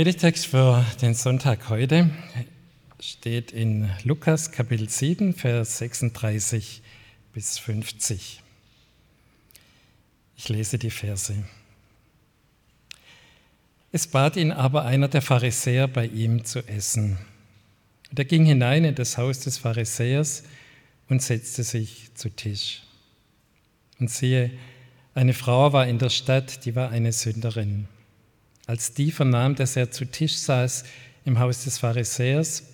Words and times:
Predigtext 0.00 0.46
für 0.46 0.82
den 1.02 1.12
Sonntag 1.12 1.68
heute 1.68 2.08
steht 3.00 3.52
in 3.52 3.90
Lukas 4.02 4.50
Kapitel 4.50 4.88
7, 4.88 5.34
Vers 5.34 5.76
36 5.76 6.80
bis 7.34 7.58
50. 7.58 8.40
Ich 10.38 10.48
lese 10.48 10.78
die 10.78 10.88
Verse. 10.88 11.34
Es 13.92 14.06
bat 14.06 14.36
ihn 14.36 14.52
aber 14.52 14.86
einer 14.86 15.08
der 15.08 15.20
Pharisäer, 15.20 15.86
bei 15.86 16.06
ihm 16.06 16.46
zu 16.46 16.66
essen. 16.66 17.18
Und 18.08 18.18
er 18.18 18.24
ging 18.24 18.46
hinein 18.46 18.86
in 18.86 18.94
das 18.94 19.18
Haus 19.18 19.40
des 19.40 19.58
Pharisäers 19.58 20.44
und 21.10 21.20
setzte 21.20 21.62
sich 21.62 22.10
zu 22.14 22.30
Tisch. 22.30 22.84
Und 23.98 24.10
siehe, 24.10 24.50
eine 25.14 25.34
Frau 25.34 25.74
war 25.74 25.86
in 25.86 25.98
der 25.98 26.08
Stadt, 26.08 26.64
die 26.64 26.74
war 26.74 26.88
eine 26.88 27.12
Sünderin. 27.12 27.86
Als 28.66 28.94
die 28.94 29.10
vernahm, 29.10 29.54
dass 29.54 29.76
er 29.76 29.90
zu 29.90 30.04
Tisch 30.04 30.36
saß 30.36 30.84
im 31.24 31.38
Haus 31.38 31.64
des 31.64 31.78
Pharisäers, 31.78 32.64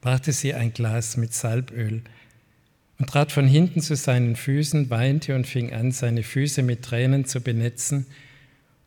brachte 0.00 0.32
sie 0.32 0.54
ein 0.54 0.72
Glas 0.72 1.16
mit 1.16 1.32
Salböl 1.32 2.02
und 2.98 3.08
trat 3.08 3.32
von 3.32 3.46
hinten 3.46 3.80
zu 3.80 3.96
seinen 3.96 4.36
Füßen, 4.36 4.90
weinte 4.90 5.34
und 5.34 5.46
fing 5.46 5.72
an, 5.72 5.92
seine 5.92 6.22
Füße 6.22 6.62
mit 6.62 6.82
Tränen 6.82 7.24
zu 7.24 7.40
benetzen 7.40 8.06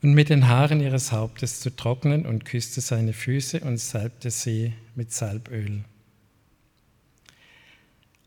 und 0.01 0.13
mit 0.13 0.29
den 0.29 0.47
Haaren 0.47 0.81
ihres 0.81 1.11
Hauptes 1.11 1.59
zu 1.59 1.75
trocknen 1.75 2.25
und 2.25 2.45
küsste 2.45 2.81
seine 2.81 3.13
Füße 3.13 3.61
und 3.61 3.77
salbte 3.77 4.29
sie 4.29 4.73
mit 4.95 5.11
Salböl. 5.11 5.83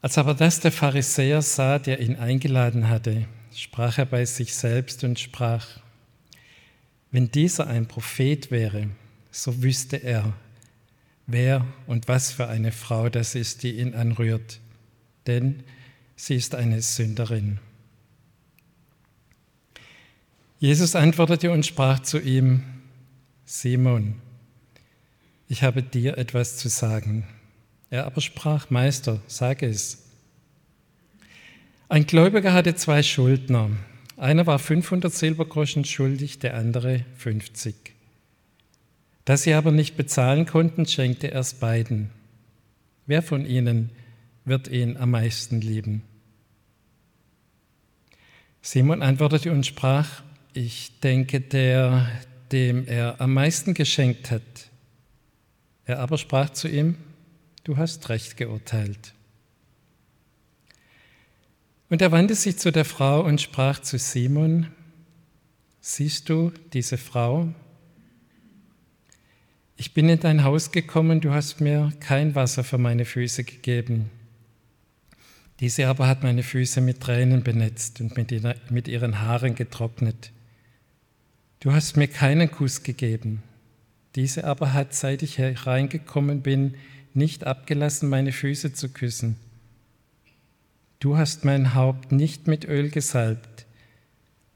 Als 0.01 0.19
aber 0.19 0.35
das 0.35 0.61
der 0.61 0.73
Pharisäer 0.73 1.43
sah, 1.43 1.79
der 1.79 2.01
ihn 2.01 2.17
eingeladen 2.17 2.89
hatte, 2.89 3.27
sprach 3.55 3.99
er 3.99 4.07
bei 4.07 4.25
sich 4.25 4.55
selbst 4.55 5.05
und 5.05 5.19
sprach, 5.19 5.81
wenn 7.11 7.31
dieser 7.31 7.67
ein 7.67 7.87
Prophet 7.87 8.51
wäre, 8.51 8.89
so 9.31 9.63
wüsste 9.63 9.97
er, 9.97 10.35
wer 11.27 11.67
und 11.87 12.09
was 12.09 12.33
für 12.33 12.49
eine 12.49 12.73
Frau 12.73 13.09
das 13.09 13.35
ist, 13.35 13.63
die 13.63 13.79
ihn 13.79 13.95
anrührt, 13.95 14.61
denn 15.27 15.63
sie 16.17 16.35
ist 16.35 16.55
eine 16.55 16.83
Sünderin. 16.83 17.61
Jesus 20.59 20.97
antwortete 20.97 21.53
und 21.53 21.65
sprach 21.65 22.01
zu 22.01 22.19
ihm, 22.19 22.65
Simon, 23.45 24.17
ich 25.49 25.63
habe 25.63 25.83
dir 25.83 26.19
etwas 26.19 26.57
zu 26.57 26.69
sagen. 26.69 27.27
Er 27.91 28.05
aber 28.05 28.21
sprach, 28.21 28.69
Meister, 28.69 29.21
sage 29.29 29.67
es. 29.67 30.05
Ein 31.89 32.07
Gläubiger 32.07 32.53
hatte 32.53 32.75
zwei 32.75 33.03
Schuldner. 33.03 33.71
Einer 34.19 34.49
war 34.49 34.59
500 34.59 35.15
Silbergroschen 35.15 35.85
schuldig, 35.85 36.41
der 36.41 36.57
andere 36.57 37.05
50. 37.19 37.75
Da 39.25 39.37
sie 39.37 39.55
aber 39.55 39.71
nicht 39.71 39.97
bezahlen 39.97 40.45
konnten, 40.45 40.87
schenkte 40.87 41.31
er 41.31 41.41
es 41.41 41.55
beiden. 41.55 42.11
Wer 43.07 43.23
von 43.23 43.47
ihnen 43.47 43.91
wird 44.45 44.67
ihn 44.67 44.97
am 44.97 45.13
meisten 45.13 45.61
lieben? 45.61 46.03
Simon 48.61 49.03
antwortete 49.03 49.53
und 49.53 49.65
sprach, 49.65 50.25
ich 50.53 50.99
denke, 50.99 51.41
der, 51.41 52.11
dem 52.51 52.89
er 52.89 53.21
am 53.21 53.33
meisten 53.33 53.73
geschenkt 53.73 54.33
hat. 54.33 54.43
Er 55.85 56.01
aber 56.01 56.19
sprach 56.19 56.51
zu 56.51 56.67
ihm, 56.67 56.97
du 57.63 57.77
hast 57.77 58.09
recht 58.09 58.37
geurteilt. 58.37 59.15
Und 61.89 62.03
er 62.03 62.13
wandte 62.13 62.35
sich 62.35 62.59
zu 62.59 62.71
der 62.71 62.85
Frau 62.85 63.25
und 63.25 63.41
sprach 63.41 63.81
zu 63.81 63.99
Simon, 63.99 64.67
siehst 65.81 66.29
du 66.29 66.53
diese 66.73 66.99
Frau? 66.99 67.49
Ich 69.77 69.95
bin 69.95 70.09
in 70.09 70.21
dein 70.21 70.45
Haus 70.45 70.71
gekommen, 70.71 71.21
du 71.21 71.31
hast 71.31 71.61
mir 71.61 71.93
kein 72.01 72.35
Wasser 72.35 72.65
für 72.65 72.79
meine 72.79 73.05
Füße 73.05 73.45
gegeben. 73.45 74.11
Diese 75.61 75.89
aber 75.89 76.07
hat 76.07 76.23
meine 76.23 76.43
Füße 76.43 76.81
mit 76.81 77.01
Tränen 77.01 77.43
benetzt 77.43 78.01
und 78.01 78.17
mit 78.17 78.89
ihren 78.89 79.21
Haaren 79.21 79.55
getrocknet. 79.55 80.33
Du 81.61 81.73
hast 81.73 81.97
mir 81.97 82.09
keinen 82.09 82.51
Kuss 82.51 82.83
gegeben. 82.83 83.43
Diese 84.15 84.45
aber 84.45 84.73
hat, 84.73 84.95
seit 84.95 85.23
ich 85.23 85.39
hereingekommen 85.39 86.43
bin, 86.43 86.75
nicht 87.15 87.45
abgelassen, 87.45 88.09
meine 88.09 88.33
Füße 88.33 88.73
zu 88.73 88.91
küssen. 88.91 89.37
Du 91.01 91.17
hast 91.17 91.45
mein 91.45 91.75
Haupt 91.75 92.11
nicht 92.11 92.49
mit 92.49 92.65
Öl 92.65 92.91
gesalbt, 92.91 93.67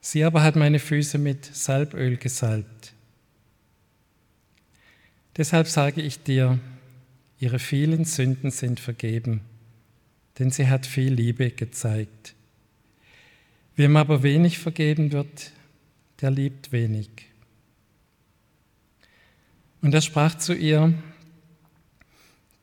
sie 0.01 0.25
aber 0.25 0.43
hat 0.43 0.57
meine 0.57 0.81
Füße 0.81 1.17
mit 1.19 1.45
Salböl 1.45 2.17
gesalbt. 2.17 2.95
Deshalb 5.37 5.69
sage 5.69 6.03
ich 6.03 6.25
dir, 6.25 6.59
ihre 7.39 7.61
vielen 7.61 8.05
Sünden 8.05 8.51
sind 8.51 8.81
vergeben, 8.81 9.41
denn 10.41 10.51
sie 10.51 10.69
hat 10.69 10.85
viel 10.85 11.15
Liebe 11.15 11.51
gezeigt. 11.51 12.35
Wem 13.77 13.97
aber 13.97 14.25
wenig 14.25 14.59
vergeben 14.59 15.13
wird, 15.13 15.53
der 16.21 16.33
liebt 16.33 16.73
wenig. 16.73 17.09
Und 19.81 19.95
er 19.95 20.03
sprach 20.03 20.37
zu 20.37 20.55
ihr, 20.55 20.93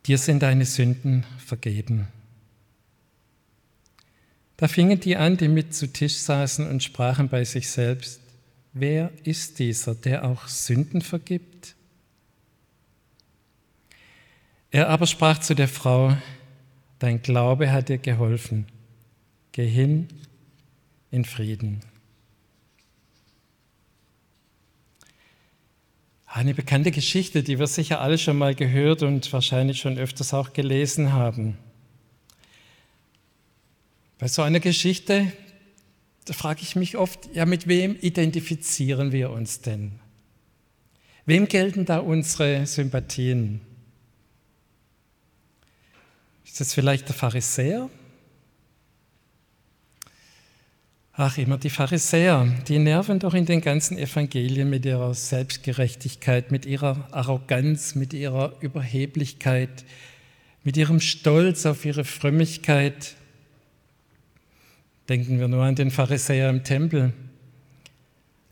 dir 0.06 0.18
sind 0.18 0.44
deine 0.44 0.66
Sünden 0.66 1.26
vergeben. 1.38 2.08
Da 4.60 4.68
fingen 4.68 5.00
die 5.00 5.16
an, 5.16 5.38
die 5.38 5.48
mit 5.48 5.74
zu 5.74 5.88
Tisch 5.88 6.18
saßen 6.18 6.68
und 6.68 6.84
sprachen 6.84 7.30
bei 7.30 7.46
sich 7.46 7.70
selbst, 7.70 8.20
wer 8.74 9.10
ist 9.24 9.58
dieser, 9.60 9.96
der 9.96 10.26
auch 10.26 10.50
Sünden 10.50 11.00
vergibt? 11.00 11.76
Er 14.70 14.90
aber 14.90 15.08
sprach 15.08 15.40
zu 15.40 15.56
der 15.56 15.70
Frau, 15.70 16.14
dein 17.00 17.22
Glaube 17.22 17.72
hat 17.72 17.88
dir 17.88 18.00
geholfen, 18.00 18.68
geh 19.54 19.66
hin 19.66 20.10
in 21.10 21.24
Frieden. 21.24 21.80
Eine 26.26 26.54
bekannte 26.54 26.92
Geschichte, 26.92 27.44
die 27.44 27.60
wir 27.60 27.68
sicher 27.68 28.02
alle 28.02 28.18
schon 28.18 28.38
mal 28.38 28.56
gehört 28.56 29.04
und 29.04 29.32
wahrscheinlich 29.32 29.80
schon 29.80 29.98
öfters 29.98 30.34
auch 30.34 30.52
gelesen 30.52 31.14
haben. 31.14 31.58
Bei 34.20 34.28
so 34.28 34.42
einer 34.42 34.60
Geschichte, 34.60 35.32
da 36.26 36.34
frage 36.34 36.62
ich 36.62 36.76
mich 36.76 36.98
oft, 36.98 37.34
ja, 37.34 37.46
mit 37.46 37.68
wem 37.68 37.96
identifizieren 38.00 39.14
wir 39.14 39.32
uns 39.32 39.62
denn? 39.62 39.94
Wem 41.26 41.48
gelten 41.48 41.86
da 41.86 42.00
unsere 42.00 42.66
Sympathien? 42.68 43.62
Ist 46.46 46.60
das 46.60 46.74
vielleicht 46.74 47.08
der 47.08 47.16
Pharisäer? 47.16 47.90
Ach, 51.14 51.38
immer 51.38 51.58
die 51.58 51.70
Pharisäer, 51.70 52.46
die 52.68 52.80
nerven 52.80 53.20
doch 53.20 53.34
in 53.34 53.46
den 53.46 53.62
ganzen 53.62 53.98
Evangelien 53.98 54.70
mit 54.70 54.86
ihrer 54.86 55.14
Selbstgerechtigkeit, 55.14 56.52
mit 56.52 56.66
ihrer 56.66 57.08
Arroganz, 57.12 57.96
mit 57.96 58.14
ihrer 58.14 58.56
Überheblichkeit, 58.60 59.86
mit 60.64 60.76
ihrem 60.76 61.00
Stolz 61.00 61.66
auf 61.66 61.86
ihre 61.86 62.04
Frömmigkeit. 62.04 63.16
Denken 65.10 65.40
wir 65.40 65.48
nur 65.48 65.64
an 65.64 65.74
den 65.74 65.90
Pharisäer 65.90 66.52
im 66.52 66.64
Tempel. 66.64 67.14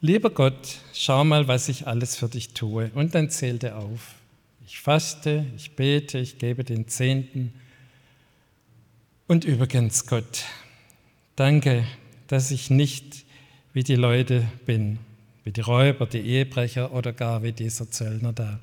Lieber 0.01 0.31
Gott, 0.31 0.79
schau 0.91 1.23
mal, 1.23 1.47
was 1.47 1.69
ich 1.69 1.85
alles 1.85 2.15
für 2.15 2.27
dich 2.27 2.55
tue. 2.55 2.89
Und 2.95 3.13
dann 3.13 3.29
zählt 3.29 3.63
er 3.63 3.77
auf. 3.77 4.15
Ich 4.65 4.79
faste, 4.79 5.45
ich 5.55 5.75
bete, 5.75 6.17
ich 6.17 6.39
gebe 6.39 6.63
den 6.63 6.87
Zehnten. 6.87 7.53
Und 9.27 9.45
übrigens, 9.45 10.07
Gott, 10.07 10.45
danke, 11.35 11.85
dass 12.25 12.49
ich 12.49 12.71
nicht 12.71 13.25
wie 13.73 13.83
die 13.83 13.95
Leute 13.95 14.47
bin, 14.65 14.97
wie 15.43 15.51
die 15.51 15.61
Räuber, 15.61 16.07
die 16.07 16.21
Ehebrecher 16.21 16.91
oder 16.91 17.13
gar 17.13 17.43
wie 17.43 17.51
dieser 17.51 17.91
Zöllner 17.91 18.33
da. 18.33 18.59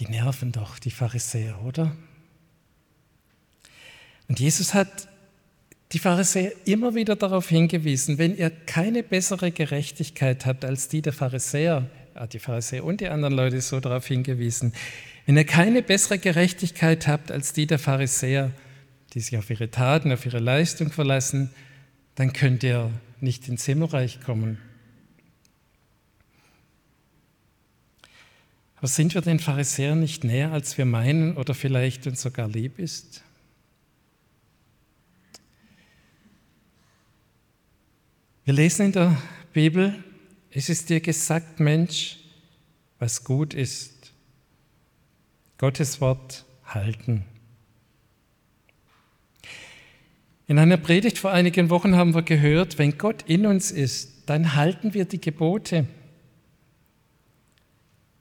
Die 0.00 0.08
nerven 0.08 0.50
doch, 0.50 0.80
die 0.80 0.90
Pharisäer, 0.90 1.62
oder? 1.62 1.96
Und 4.28 4.40
Jesus 4.40 4.74
hat 4.74 5.08
die 5.92 5.98
Pharisäer 5.98 6.52
immer 6.64 6.94
wieder 6.94 7.16
darauf 7.16 7.48
hingewiesen, 7.48 8.18
wenn 8.18 8.36
ihr 8.36 8.50
keine 8.50 9.02
bessere 9.02 9.52
Gerechtigkeit 9.52 10.44
habt 10.46 10.64
als 10.64 10.88
die 10.88 11.02
der 11.02 11.12
Pharisäer, 11.12 11.88
ja, 12.14 12.26
die 12.26 12.38
Pharisäer 12.38 12.84
und 12.84 13.00
die 13.00 13.08
anderen 13.08 13.34
Leute 13.34 13.60
so 13.60 13.78
darauf 13.78 14.06
hingewiesen, 14.06 14.72
wenn 15.26 15.36
ihr 15.36 15.44
keine 15.44 15.82
bessere 15.82 16.18
Gerechtigkeit 16.18 17.06
habt 17.06 17.30
als 17.30 17.52
die 17.52 17.66
der 17.66 17.78
Pharisäer, 17.78 18.52
die 19.14 19.20
sich 19.20 19.36
auf 19.38 19.48
ihre 19.50 19.70
Taten, 19.70 20.12
auf 20.12 20.26
ihre 20.26 20.38
Leistung 20.40 20.90
verlassen, 20.90 21.50
dann 22.16 22.32
könnt 22.32 22.62
ihr 22.62 22.90
nicht 23.20 23.48
ins 23.48 23.64
Himmelreich 23.64 24.20
kommen. 24.20 24.58
Aber 28.76 28.88
sind 28.88 29.14
wir 29.14 29.22
den 29.22 29.38
Pharisäern 29.38 30.00
nicht 30.00 30.24
näher, 30.24 30.52
als 30.52 30.78
wir 30.78 30.84
meinen 30.84 31.36
oder 31.36 31.54
vielleicht 31.54 32.06
uns 32.06 32.22
sogar 32.22 32.48
lieb 32.48 32.78
ist? 32.78 33.22
Wir 38.46 38.54
lesen 38.54 38.86
in 38.86 38.92
der 38.92 39.20
Bibel, 39.52 40.04
es 40.52 40.68
ist 40.68 40.88
dir 40.88 41.00
gesagt, 41.00 41.58
Mensch, 41.58 42.18
was 43.00 43.24
gut 43.24 43.54
ist. 43.54 44.12
Gottes 45.58 46.00
Wort 46.00 46.44
halten. 46.64 47.24
In 50.46 50.60
einer 50.60 50.76
Predigt 50.76 51.18
vor 51.18 51.32
einigen 51.32 51.70
Wochen 51.70 51.96
haben 51.96 52.14
wir 52.14 52.22
gehört, 52.22 52.78
wenn 52.78 52.96
Gott 52.98 53.24
in 53.26 53.46
uns 53.46 53.72
ist, 53.72 54.22
dann 54.26 54.54
halten 54.54 54.94
wir 54.94 55.06
die 55.06 55.20
Gebote. 55.20 55.88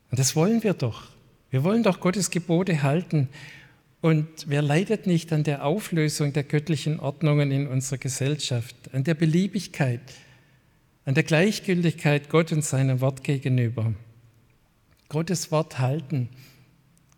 Und 0.10 0.18
das 0.18 0.36
wollen 0.36 0.64
wir 0.64 0.74
doch. 0.74 1.04
Wir 1.52 1.64
wollen 1.64 1.84
doch 1.84 2.00
Gottes 2.00 2.32
Gebote 2.32 2.82
halten. 2.82 3.30
Und 4.02 4.28
wer 4.48 4.62
leidet 4.62 5.08
nicht 5.08 5.34
an 5.34 5.44
der 5.44 5.66
Auflösung 5.66 6.34
der 6.34 6.44
göttlichen 6.44 7.00
Ordnungen 7.00 7.52
in 7.52 7.68
unserer 7.68 7.98
Gesellschaft, 7.98 8.76
an 8.94 9.04
der 9.04 9.16
Beliebigkeit, 9.16 10.02
an 11.06 11.16
der 11.16 11.24
Gleichgültigkeit 11.24 12.30
Gott 12.30 12.52
und 12.52 12.64
seinem 12.64 13.02
Wort 13.02 13.24
gegenüber? 13.24 13.94
Gottes 15.10 15.52
Wort 15.52 15.80
halten. 15.80 16.30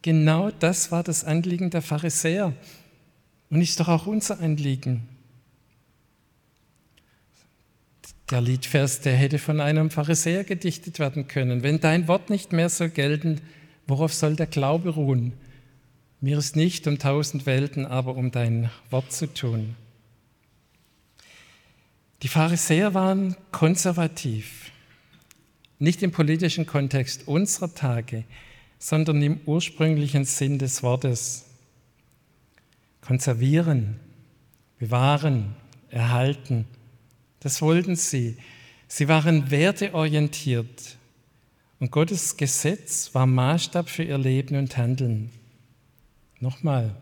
Genau 0.02 0.52
das 0.52 0.92
war 0.92 1.04
das 1.04 1.24
Anliegen 1.24 1.70
der 1.70 1.82
Pharisäer 1.82 2.54
und 3.50 3.62
ist 3.62 3.80
doch 3.80 3.88
auch 3.88 4.08
unser 4.08 4.40
Anliegen. 4.40 5.08
Der 8.30 8.42
Liedvers, 8.42 9.00
der 9.02 9.16
hätte 9.16 9.40
von 9.40 9.62
einem 9.62 9.90
Pharisäer 9.90 10.44
gedichtet 10.44 11.00
werden 11.00 11.28
können. 11.28 11.64
Wenn 11.64 11.80
dein 11.80 12.10
Wort 12.10 12.30
nicht 12.30 12.52
mehr 12.52 12.68
soll 12.68 12.90
gelten, 12.90 13.40
worauf 13.88 14.14
soll 14.14 14.36
der 14.36 14.48
Glaube 14.48 14.90
ruhen? 14.90 15.34
Mir 16.20 16.40
ist 16.40 16.56
nicht 16.56 16.88
um 16.88 16.98
tausend 16.98 17.46
Welten, 17.46 17.86
aber 17.86 18.16
um 18.16 18.32
dein 18.32 18.72
Wort 18.90 19.12
zu 19.12 19.32
tun. 19.32 19.76
Die 22.24 22.28
Pharisäer 22.28 22.96
waren 22.96 23.36
konservativ, 23.52 24.72
nicht 25.78 26.02
im 26.02 26.12
politischen 26.12 26.66
Kontext 26.66 27.28
unserer 27.28 27.76
Tage, 27.76 28.24
sondern 28.80 29.22
im 29.22 29.40
ursprünglichen 29.46 30.26
Sinn 30.26 30.58
des 30.58 30.82
Wortes. 30.82 31.46
Konservieren, 33.02 34.00
bewahren, 34.80 35.56
erhalten, 35.90 36.66
das 37.42 37.62
wollten 37.62 37.96
sie. 37.96 38.38
Sie 38.88 39.08
waren 39.08 39.52
werteorientiert 39.52 40.98
und 41.80 41.92
Gottes 41.92 42.38
Gesetz 42.38 43.14
war 43.14 43.28
Maßstab 43.28 43.88
für 43.88 44.04
ihr 44.04 44.18
Leben 44.18 44.56
und 44.56 44.76
Handeln. 44.78 45.30
Nochmal, 46.40 46.96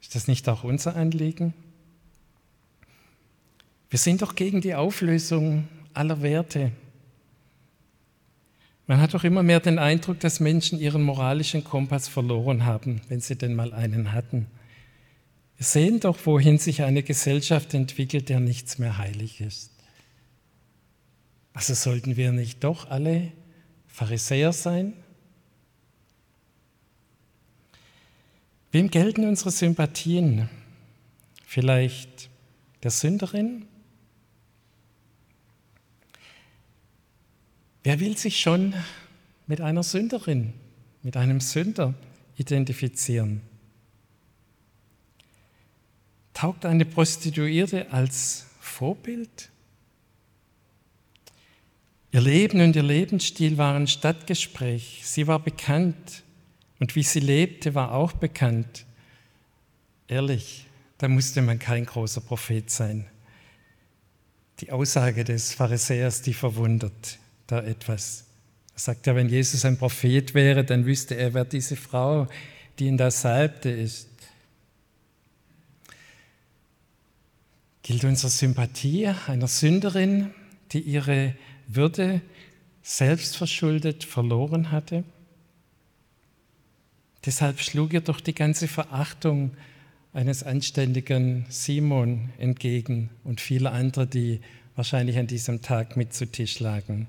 ist 0.00 0.14
das 0.14 0.28
nicht 0.28 0.48
auch 0.48 0.64
unser 0.64 0.96
Anliegen? 0.96 1.54
Wir 3.88 3.98
sind 3.98 4.22
doch 4.22 4.34
gegen 4.34 4.60
die 4.60 4.74
Auflösung 4.74 5.68
aller 5.94 6.20
Werte. 6.22 6.72
Man 8.86 9.00
hat 9.00 9.14
doch 9.14 9.24
immer 9.24 9.42
mehr 9.42 9.60
den 9.60 9.78
Eindruck, 9.78 10.20
dass 10.20 10.38
Menschen 10.38 10.78
ihren 10.78 11.02
moralischen 11.02 11.64
Kompass 11.64 12.06
verloren 12.06 12.66
haben, 12.66 13.00
wenn 13.08 13.20
sie 13.20 13.36
denn 13.36 13.54
mal 13.54 13.72
einen 13.72 14.12
hatten. 14.12 14.46
Wir 15.56 15.64
sehen 15.64 16.00
doch, 16.00 16.18
wohin 16.26 16.58
sich 16.58 16.82
eine 16.82 17.02
Gesellschaft 17.02 17.74
entwickelt, 17.74 18.28
der 18.28 18.40
nichts 18.40 18.78
mehr 18.78 18.98
heilig 18.98 19.40
ist. 19.40 19.72
Also 21.54 21.72
sollten 21.72 22.16
wir 22.16 22.32
nicht 22.32 22.62
doch 22.62 22.90
alle 22.90 23.32
Pharisäer 23.86 24.52
sein? 24.52 24.92
Wem 28.76 28.90
gelten 28.90 29.24
unsere 29.24 29.50
Sympathien? 29.50 30.50
Vielleicht 31.46 32.28
der 32.82 32.90
Sünderin? 32.90 33.64
Wer 37.84 38.00
will 38.00 38.18
sich 38.18 38.38
schon 38.38 38.74
mit 39.46 39.62
einer 39.62 39.82
Sünderin, 39.82 40.52
mit 41.02 41.16
einem 41.16 41.40
Sünder 41.40 41.94
identifizieren? 42.36 43.40
Taugt 46.34 46.66
eine 46.66 46.84
Prostituierte 46.84 47.90
als 47.92 48.44
Vorbild? 48.60 49.48
Ihr 52.12 52.20
Leben 52.20 52.60
und 52.60 52.76
ihr 52.76 52.82
Lebensstil 52.82 53.56
waren 53.56 53.86
Stadtgespräch. 53.86 55.00
Sie 55.02 55.26
war 55.26 55.38
bekannt 55.38 56.24
und 56.78 56.94
wie 56.94 57.02
sie 57.02 57.20
lebte, 57.20 57.74
war 57.74 57.92
auch 57.92 58.12
bekannt. 58.12 58.84
Ehrlich, 60.08 60.66
da 60.98 61.08
musste 61.08 61.42
man 61.42 61.58
kein 61.58 61.86
großer 61.86 62.20
Prophet 62.20 62.70
sein. 62.70 63.06
Die 64.60 64.72
Aussage 64.72 65.24
des 65.24 65.52
Pharisäers, 65.52 66.22
die 66.22 66.34
verwundert 66.34 67.18
da 67.46 67.62
etwas. 67.62 68.24
Er 68.74 68.80
sagt 68.80 69.06
ja, 69.06 69.14
wenn 69.14 69.28
Jesus 69.28 69.64
ein 69.64 69.78
Prophet 69.78 70.34
wäre, 70.34 70.64
dann 70.64 70.86
wüsste 70.86 71.14
er, 71.14 71.34
wer 71.34 71.44
diese 71.44 71.76
Frau, 71.76 72.26
die 72.78 72.86
ihn 72.86 72.96
da 72.96 73.10
salbte, 73.10 73.70
ist. 73.70 74.08
gilt 77.86 78.02
unsere 78.02 78.30
Sympathie 78.30 79.06
einer 79.28 79.46
Sünderin, 79.46 80.32
die 80.72 80.80
ihre 80.80 81.36
Würde 81.68 82.20
selbstverschuldet 82.82 84.02
verloren 84.02 84.72
hatte? 84.72 85.04
Deshalb 87.24 87.60
schlug 87.60 87.92
ihr 87.92 88.00
doch 88.00 88.20
die 88.20 88.34
ganze 88.34 88.68
Verachtung 88.68 89.56
eines 90.12 90.42
anständigen 90.42 91.44
Simon 91.48 92.30
entgegen 92.38 93.10
und 93.24 93.40
viele 93.40 93.70
andere, 93.70 94.06
die 94.06 94.40
wahrscheinlich 94.76 95.18
an 95.18 95.26
diesem 95.26 95.62
Tag 95.62 95.96
mit 95.96 96.14
zu 96.14 96.26
Tisch 96.26 96.60
lagen. 96.60 97.08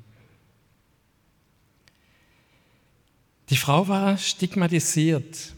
Die 3.49 3.57
Frau 3.57 3.87
war 3.87 4.17
stigmatisiert, 4.17 5.53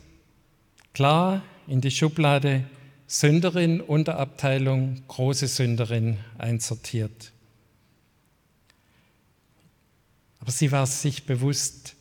klar 0.94 1.41
in 1.68 1.82
die 1.82 1.91
Schublade 1.91 2.65
Sünderin, 3.08 3.82
Unterabteilung, 3.82 5.01
große 5.08 5.48
Sünderin 5.48 6.18
einsortiert. 6.38 7.32
Aber 10.39 10.51
sie 10.51 10.72
war 10.72 10.86
sich 10.86 11.25
bewusst, 11.25 11.96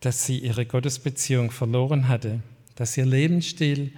dass 0.00 0.26
sie 0.26 0.38
ihre 0.38 0.66
Gottesbeziehung 0.66 1.50
verloren 1.50 2.08
hatte, 2.08 2.40
dass 2.76 2.96
ihr 2.96 3.06
Lebensstil 3.06 3.92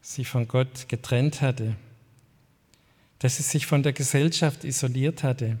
sie 0.00 0.24
von 0.24 0.48
Gott 0.48 0.88
getrennt 0.88 1.40
hatte, 1.40 1.76
dass 3.18 3.36
sie 3.36 3.42
sich 3.42 3.66
von 3.66 3.82
der 3.82 3.92
Gesellschaft 3.92 4.64
isoliert 4.64 5.22
hatte. 5.22 5.58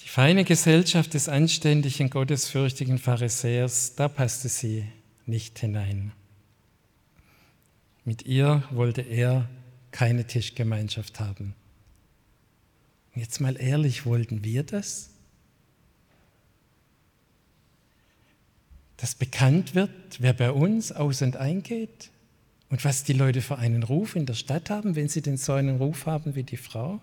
Die 0.00 0.08
feine 0.08 0.44
Gesellschaft 0.44 1.14
des 1.14 1.28
anständigen, 1.28 2.10
gottesfürchtigen 2.10 2.98
Pharisäers, 2.98 3.94
da 3.94 4.08
passte 4.08 4.48
sie 4.48 4.86
nicht 5.26 5.58
hinein. 5.58 6.12
Mit 8.04 8.26
ihr 8.26 8.64
wollte 8.70 9.02
er 9.02 9.48
keine 9.92 10.26
Tischgemeinschaft 10.26 11.20
haben. 11.20 11.54
Jetzt 13.14 13.40
mal 13.40 13.60
ehrlich, 13.60 14.06
wollten 14.06 14.42
wir 14.42 14.64
das? 14.64 15.11
Dass 19.02 19.16
bekannt 19.16 19.74
wird, 19.74 19.90
wer 20.20 20.32
bei 20.32 20.52
uns 20.52 20.92
aus 20.92 21.22
und 21.22 21.36
eingeht 21.36 22.10
und 22.70 22.84
was 22.84 23.02
die 23.02 23.14
Leute 23.14 23.42
für 23.42 23.58
einen 23.58 23.82
Ruf 23.82 24.14
in 24.14 24.26
der 24.26 24.34
Stadt 24.34 24.70
haben, 24.70 24.94
wenn 24.94 25.08
sie 25.08 25.22
denn 25.22 25.36
so 25.36 25.54
einen 25.54 25.78
Ruf 25.78 26.06
haben 26.06 26.36
wie 26.36 26.44
die 26.44 26.56
Frau? 26.56 27.00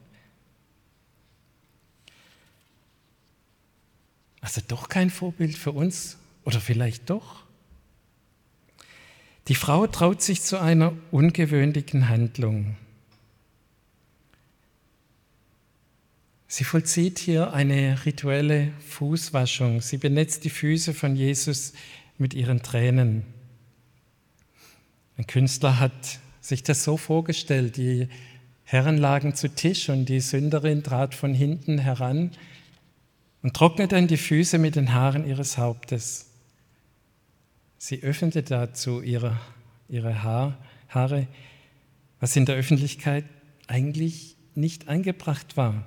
Also 4.39 4.61
doch 4.65 4.87
kein 4.87 5.09
Vorbild 5.09 5.57
für 5.57 5.73
uns 5.73 6.17
oder 6.45 6.61
vielleicht 6.61 7.09
doch? 7.09 7.43
Die 9.49 9.55
Frau 9.55 9.85
traut 9.85 10.21
sich 10.21 10.41
zu 10.41 10.57
einer 10.57 10.93
ungewöhnlichen 11.11 12.07
Handlung. 12.07 12.77
Sie 16.51 16.63
vollzieht 16.63 17.19
hier 17.19 17.53
eine 17.53 18.03
rituelle 18.05 18.71
Fußwaschung. 18.79 19.81
Sie 19.81 19.97
benetzt 19.97 20.43
die 20.45 20.49
Füße 20.49 20.95
von 20.95 21.15
Jesus 21.15 21.73
mit 22.17 22.33
ihren 22.33 22.63
Tränen. 22.63 23.23
Ein 25.15 25.27
Künstler 25.27 25.79
hat 25.79 26.19
sich 26.41 26.63
das 26.63 26.83
so 26.83 26.97
vorgestellt. 26.97 27.77
Die 27.77 28.07
Herren 28.63 28.97
lagen 28.97 29.35
zu 29.35 29.47
Tisch 29.53 29.89
und 29.89 30.09
die 30.09 30.21
Sünderin 30.21 30.81
trat 30.81 31.13
von 31.13 31.35
hinten 31.35 31.77
heran 31.77 32.31
und 33.43 33.55
trocknete 33.55 33.93
dann 33.93 34.07
die 34.07 34.17
Füße 34.17 34.57
mit 34.57 34.75
den 34.75 34.91
Haaren 34.91 35.27
ihres 35.27 35.59
Hauptes. 35.59 36.31
Sie 37.77 38.01
öffnete 38.01 38.41
dazu 38.41 39.03
ihre, 39.03 39.39
ihre 39.87 40.23
Haar, 40.23 40.57
Haare, 40.87 41.27
was 42.19 42.35
in 42.35 42.47
der 42.47 42.55
Öffentlichkeit 42.55 43.25
eigentlich 43.67 44.35
nicht 44.55 44.87
angebracht 44.87 45.55
war. 45.55 45.85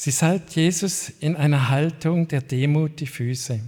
Sie 0.00 0.12
salbt 0.12 0.54
Jesus 0.54 1.08
in 1.08 1.34
einer 1.34 1.70
Haltung 1.70 2.28
der 2.28 2.40
Demut 2.40 3.00
die 3.00 3.08
Füße. 3.08 3.58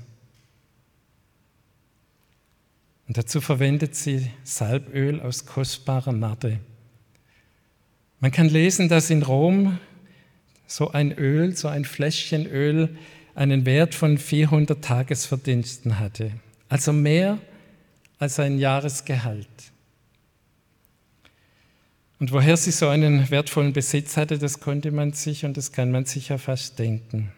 Und 3.09 3.19
dazu 3.19 3.41
verwendet 3.41 3.97
sie 3.97 4.31
Salböl 4.45 5.21
aus 5.21 5.45
kostbarer 5.45 6.13
Narde. 6.13 6.61
Man 8.21 8.31
kann 8.31 8.49
lesen, 8.49 8.89
dass 8.89 9.11
in 9.11 9.25
Rom 9.25 9.81
so 10.69 10.93
ein 10.93 11.11
Öl, 11.11 11.57
so 11.57 11.67
ein 11.67 11.85
Fläschchen 11.85 12.47
Öl 12.47 12.97
einen 13.35 13.67
Wert 13.67 13.97
von 13.97 14.17
400 14.17 14.85
Tagesverdiensten 14.85 15.99
hatte, 15.99 16.31
also 16.69 16.93
mehr 16.93 17.39
als 18.21 18.39
ein 18.39 18.61
Jahresgehalt. 18.61 19.49
Und 22.21 22.33
woher 22.33 22.59
sie 22.59 22.71
so 22.71 22.87
einen 22.87 23.31
wertvollen 23.31 23.73
Besitz 23.73 24.19
hatte, 24.19 24.39
das 24.39 24.61
konnte 24.61 24.91
man 24.93 25.15
sich 25.15 25.47
und 25.47 25.57
das 25.57 25.73
kann 25.73 25.91
man 25.91 26.05
sich 26.05 26.29
ja 26.29 26.37
fast 26.37 26.79
denken. 26.79 27.33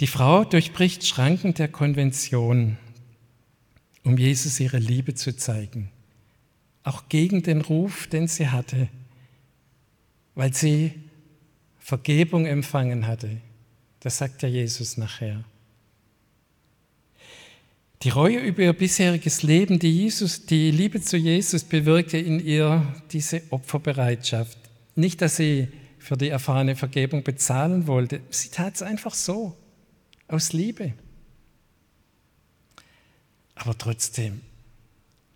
Die 0.00 0.08
Frau 0.08 0.44
durchbricht 0.44 1.06
Schranken 1.06 1.54
der 1.54 1.68
Konvention, 1.68 2.76
um 4.02 4.18
Jesus 4.18 4.58
ihre 4.58 4.78
Liebe 4.78 5.14
zu 5.14 5.36
zeigen, 5.36 5.90
auch 6.82 7.08
gegen 7.08 7.44
den 7.44 7.60
Ruf, 7.60 8.08
den 8.08 8.26
sie 8.26 8.48
hatte, 8.48 8.88
weil 10.34 10.52
sie 10.52 10.92
Vergebung 11.78 12.44
empfangen 12.44 13.06
hatte. 13.06 13.40
Das 14.00 14.18
sagt 14.18 14.42
ja 14.42 14.48
Jesus 14.48 14.96
nachher. 14.96 15.44
Die 18.06 18.10
Reue 18.10 18.38
über 18.38 18.62
ihr 18.62 18.72
bisheriges 18.72 19.42
Leben, 19.42 19.80
die, 19.80 19.90
Jesus, 19.90 20.46
die 20.46 20.70
Liebe 20.70 21.02
zu 21.02 21.16
Jesus 21.16 21.64
bewirkte 21.64 22.16
in 22.16 22.38
ihr 22.38 22.94
diese 23.10 23.42
Opferbereitschaft. 23.50 24.56
Nicht, 24.94 25.20
dass 25.22 25.34
sie 25.34 25.66
für 25.98 26.16
die 26.16 26.28
erfahrene 26.28 26.76
Vergebung 26.76 27.24
bezahlen 27.24 27.88
wollte, 27.88 28.20
sie 28.30 28.50
tat 28.50 28.76
es 28.76 28.82
einfach 28.82 29.12
so, 29.12 29.56
aus 30.28 30.52
Liebe. 30.52 30.94
Aber 33.56 33.76
trotzdem 33.76 34.40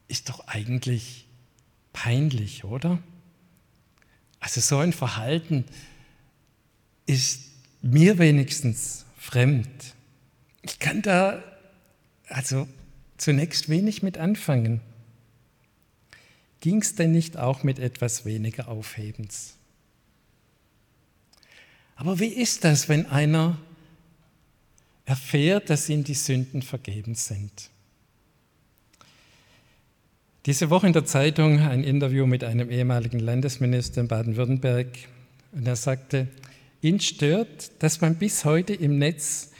ist 0.06 0.28
doch 0.28 0.46
eigentlich 0.46 1.26
peinlich, 1.92 2.62
oder? 2.62 3.02
Also 4.38 4.60
so 4.60 4.78
ein 4.78 4.92
Verhalten, 4.92 5.64
ist 7.04 7.50
mir 7.82 8.18
wenigstens 8.18 9.06
fremd. 9.16 9.96
Ich 10.62 10.78
kann 10.78 11.02
da 11.02 11.42
also 12.30 12.68
zunächst 13.16 13.68
wenig 13.68 14.02
mit 14.02 14.18
anfangen. 14.18 14.80
Ging 16.60 16.80
es 16.82 16.94
denn 16.94 17.12
nicht 17.12 17.37
auch 17.37 17.62
mit 17.62 17.78
etwas 17.78 18.25
weniger 18.25 18.68
Aufhebens? 18.68 19.54
Aber 21.96 22.18
wie 22.18 22.28
ist 22.28 22.64
das, 22.64 22.88
wenn 22.88 23.06
einer 23.06 23.58
erfährt, 25.04 25.68
dass 25.70 25.88
ihm 25.88 26.04
die 26.04 26.14
Sünden 26.14 26.62
vergeben 26.62 27.14
sind? 27.14 27.70
Diese 30.46 30.70
Woche 30.70 30.87
in 30.87 30.94
der 30.94 31.04
Zeitung 31.04 31.60
ein 31.60 31.84
Interview 31.84 32.26
mit 32.26 32.44
einem 32.44 32.70
ehemaligen 32.70 33.18
Landesminister 33.18 34.00
in 34.00 34.08
Baden-Württemberg. 34.08 34.88
Und 35.52 35.66
er 35.66 35.76
sagte, 35.76 36.28
Ihn 36.82 37.00
stört, 37.00 37.70
dass 37.82 38.00
man 38.00 38.16
bis 38.16 38.44
heute 38.44 38.72
im 38.72 38.99
Netz 38.99 39.50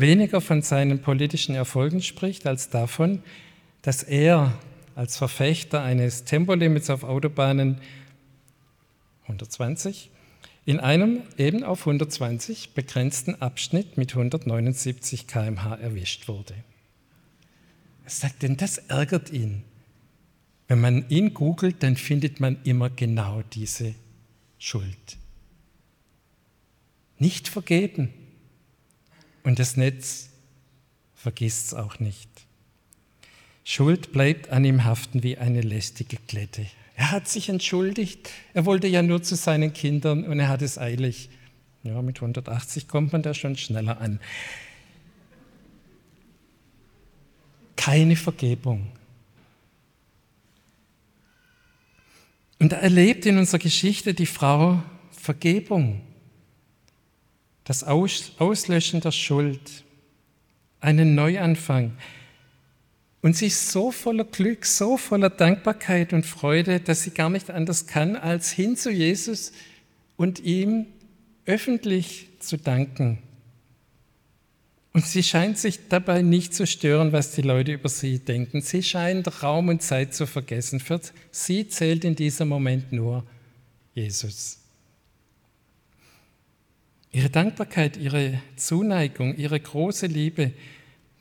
weniger 0.00 0.40
von 0.40 0.62
seinen 0.62 1.00
politischen 1.00 1.54
Erfolgen 1.54 2.02
spricht, 2.02 2.46
als 2.46 2.70
davon, 2.70 3.22
dass 3.82 4.02
er 4.02 4.52
als 4.94 5.16
Verfechter 5.16 5.82
eines 5.82 6.24
Tempolimits 6.24 6.90
auf 6.90 7.04
Autobahnen 7.04 7.80
120 9.22 10.10
in 10.66 10.78
einem 10.80 11.22
eben 11.38 11.64
auf 11.64 11.80
120 11.80 12.74
begrenzten 12.74 13.40
Abschnitt 13.40 13.96
mit 13.96 14.10
179 14.10 15.26
km/h 15.26 15.76
erwischt 15.76 16.28
wurde. 16.28 16.54
Er 18.04 18.10
sagt, 18.10 18.42
denn 18.42 18.56
das 18.56 18.78
ärgert 18.78 19.30
ihn. 19.30 19.62
Wenn 20.68 20.80
man 20.80 21.08
ihn 21.08 21.34
googelt, 21.34 21.82
dann 21.82 21.96
findet 21.96 22.40
man 22.40 22.58
immer 22.64 22.90
genau 22.90 23.42
diese 23.52 23.94
Schuld 24.58 25.18
nicht 27.20 27.48
vergeben. 27.48 28.08
Und 29.42 29.58
das 29.58 29.76
Netz 29.76 30.30
vergisst 31.14 31.68
es 31.68 31.74
auch 31.74 31.98
nicht. 31.98 32.28
Schuld 33.64 34.12
bleibt 34.12 34.50
an 34.50 34.64
ihm 34.64 34.84
haften 34.84 35.22
wie 35.22 35.38
eine 35.38 35.60
lästige 35.60 36.16
Klette. 36.28 36.66
Er 36.96 37.12
hat 37.12 37.28
sich 37.28 37.48
entschuldigt, 37.48 38.30
er 38.52 38.66
wollte 38.66 38.86
ja 38.86 39.02
nur 39.02 39.22
zu 39.22 39.36
seinen 39.36 39.72
Kindern 39.72 40.24
und 40.24 40.38
er 40.38 40.48
hat 40.48 40.60
es 40.62 40.76
eilig. 40.76 41.30
Ja, 41.82 42.02
mit 42.02 42.16
180 42.16 42.88
kommt 42.88 43.12
man 43.12 43.22
da 43.22 43.32
schon 43.32 43.56
schneller 43.56 44.00
an. 44.00 44.20
Keine 47.76 48.16
Vergebung. 48.16 48.88
Und 52.58 52.72
da 52.72 52.76
erlebt 52.76 53.24
in 53.24 53.38
unserer 53.38 53.60
Geschichte 53.60 54.12
die 54.12 54.26
Frau 54.26 54.82
Vergebung 55.10 56.02
das 57.64 57.84
Auslöschen 57.84 59.00
der 59.00 59.12
Schuld, 59.12 59.84
einen 60.80 61.14
Neuanfang. 61.14 61.92
Und 63.22 63.36
sie 63.36 63.46
ist 63.46 63.70
so 63.70 63.90
voller 63.90 64.24
Glück, 64.24 64.64
so 64.64 64.96
voller 64.96 65.30
Dankbarkeit 65.30 66.12
und 66.12 66.24
Freude, 66.24 66.80
dass 66.80 67.02
sie 67.02 67.10
gar 67.10 67.28
nicht 67.28 67.50
anders 67.50 67.86
kann, 67.86 68.16
als 68.16 68.50
hin 68.50 68.76
zu 68.76 68.90
Jesus 68.90 69.52
und 70.16 70.40
ihm 70.40 70.86
öffentlich 71.44 72.28
zu 72.40 72.56
danken. 72.56 73.18
Und 74.92 75.06
sie 75.06 75.22
scheint 75.22 75.56
sich 75.58 75.88
dabei 75.88 76.22
nicht 76.22 76.52
zu 76.52 76.66
stören, 76.66 77.12
was 77.12 77.32
die 77.32 77.42
Leute 77.42 77.72
über 77.72 77.88
sie 77.88 78.18
denken. 78.18 78.60
Sie 78.60 78.82
scheint 78.82 79.42
Raum 79.42 79.68
und 79.68 79.82
Zeit 79.82 80.14
zu 80.14 80.26
vergessen. 80.26 80.80
Für 80.80 81.00
sie 81.30 81.68
zählt 81.68 82.04
in 82.04 82.16
diesem 82.16 82.48
Moment 82.48 82.90
nur 82.90 83.24
Jesus. 83.94 84.58
Ihre 87.12 87.30
Dankbarkeit, 87.30 87.96
ihre 87.96 88.40
Zuneigung, 88.56 89.36
ihre 89.36 89.58
große 89.58 90.06
Liebe 90.06 90.52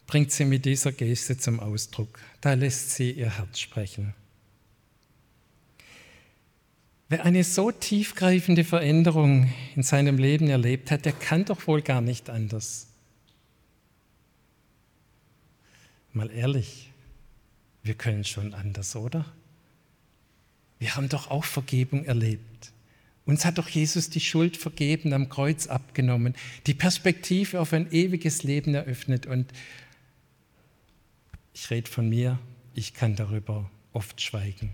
bringt 0.05 0.31
sie 0.31 0.45
mit 0.45 0.65
dieser 0.65 0.91
Geste 0.91 1.37
zum 1.37 1.59
Ausdruck. 1.59 2.19
Da 2.41 2.53
lässt 2.53 2.91
sie 2.91 3.11
ihr 3.11 3.37
Herz 3.37 3.59
sprechen. 3.59 4.13
Wer 7.09 7.25
eine 7.25 7.43
so 7.43 7.71
tiefgreifende 7.71 8.63
Veränderung 8.63 9.51
in 9.75 9.81
seinem 9.81 10.19
Leben 10.19 10.47
erlebt 10.47 10.91
hat, 10.91 11.05
der 11.05 11.13
kann 11.13 11.45
doch 11.45 11.65
wohl 11.65 11.81
gar 11.81 12.01
nicht 12.01 12.29
anders. 12.29 12.85
Mal 16.13 16.29
ehrlich, 16.29 16.91
wir 17.81 17.95
können 17.95 18.23
schon 18.25 18.53
anders, 18.53 18.95
oder? 18.95 19.25
Wir 20.77 20.95
haben 20.95 21.09
doch 21.09 21.31
auch 21.31 21.45
Vergebung 21.45 22.05
erlebt. 22.05 22.71
Uns 23.29 23.45
hat 23.45 23.59
doch 23.59 23.69
Jesus 23.69 24.09
die 24.09 24.21
Schuld 24.21 24.57
vergeben, 24.57 25.13
am 25.13 25.29
Kreuz 25.29 25.67
abgenommen, 25.67 26.33
die 26.65 26.73
Perspektive 26.73 27.59
auf 27.59 27.73
ein 27.73 27.91
ewiges 27.91 28.41
Leben 28.41 28.73
eröffnet. 28.73 29.27
Und 29.27 29.51
ich 31.53 31.69
rede 31.69 31.87
von 31.87 32.09
mir, 32.09 32.39
ich 32.73 32.95
kann 32.95 33.15
darüber 33.15 33.69
oft 33.93 34.19
schweigen. 34.19 34.73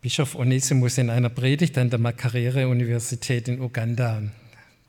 Bischof 0.00 0.34
Onesimus 0.34 0.96
in 0.96 1.10
einer 1.10 1.28
Predigt 1.28 1.76
an 1.76 1.90
der 1.90 1.98
Makarere-Universität 1.98 3.48
in 3.48 3.60
Uganda, 3.60 4.22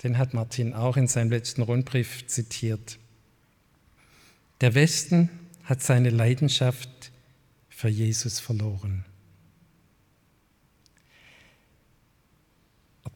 den 0.04 0.18
hat 0.18 0.34
Martin 0.34 0.74
auch 0.74 0.96
in 0.96 1.10
seinem 1.10 1.32
letzten 1.32 1.64
Rundbrief 1.64 2.26
zitiert. 2.28 2.98
Der 4.62 4.74
Westen 4.74 5.30
hat 5.66 5.84
seine 5.84 6.12
Leidenschaft 6.12 7.12
für 7.68 7.90
Jesus 7.90 8.40
verloren. 8.40 9.04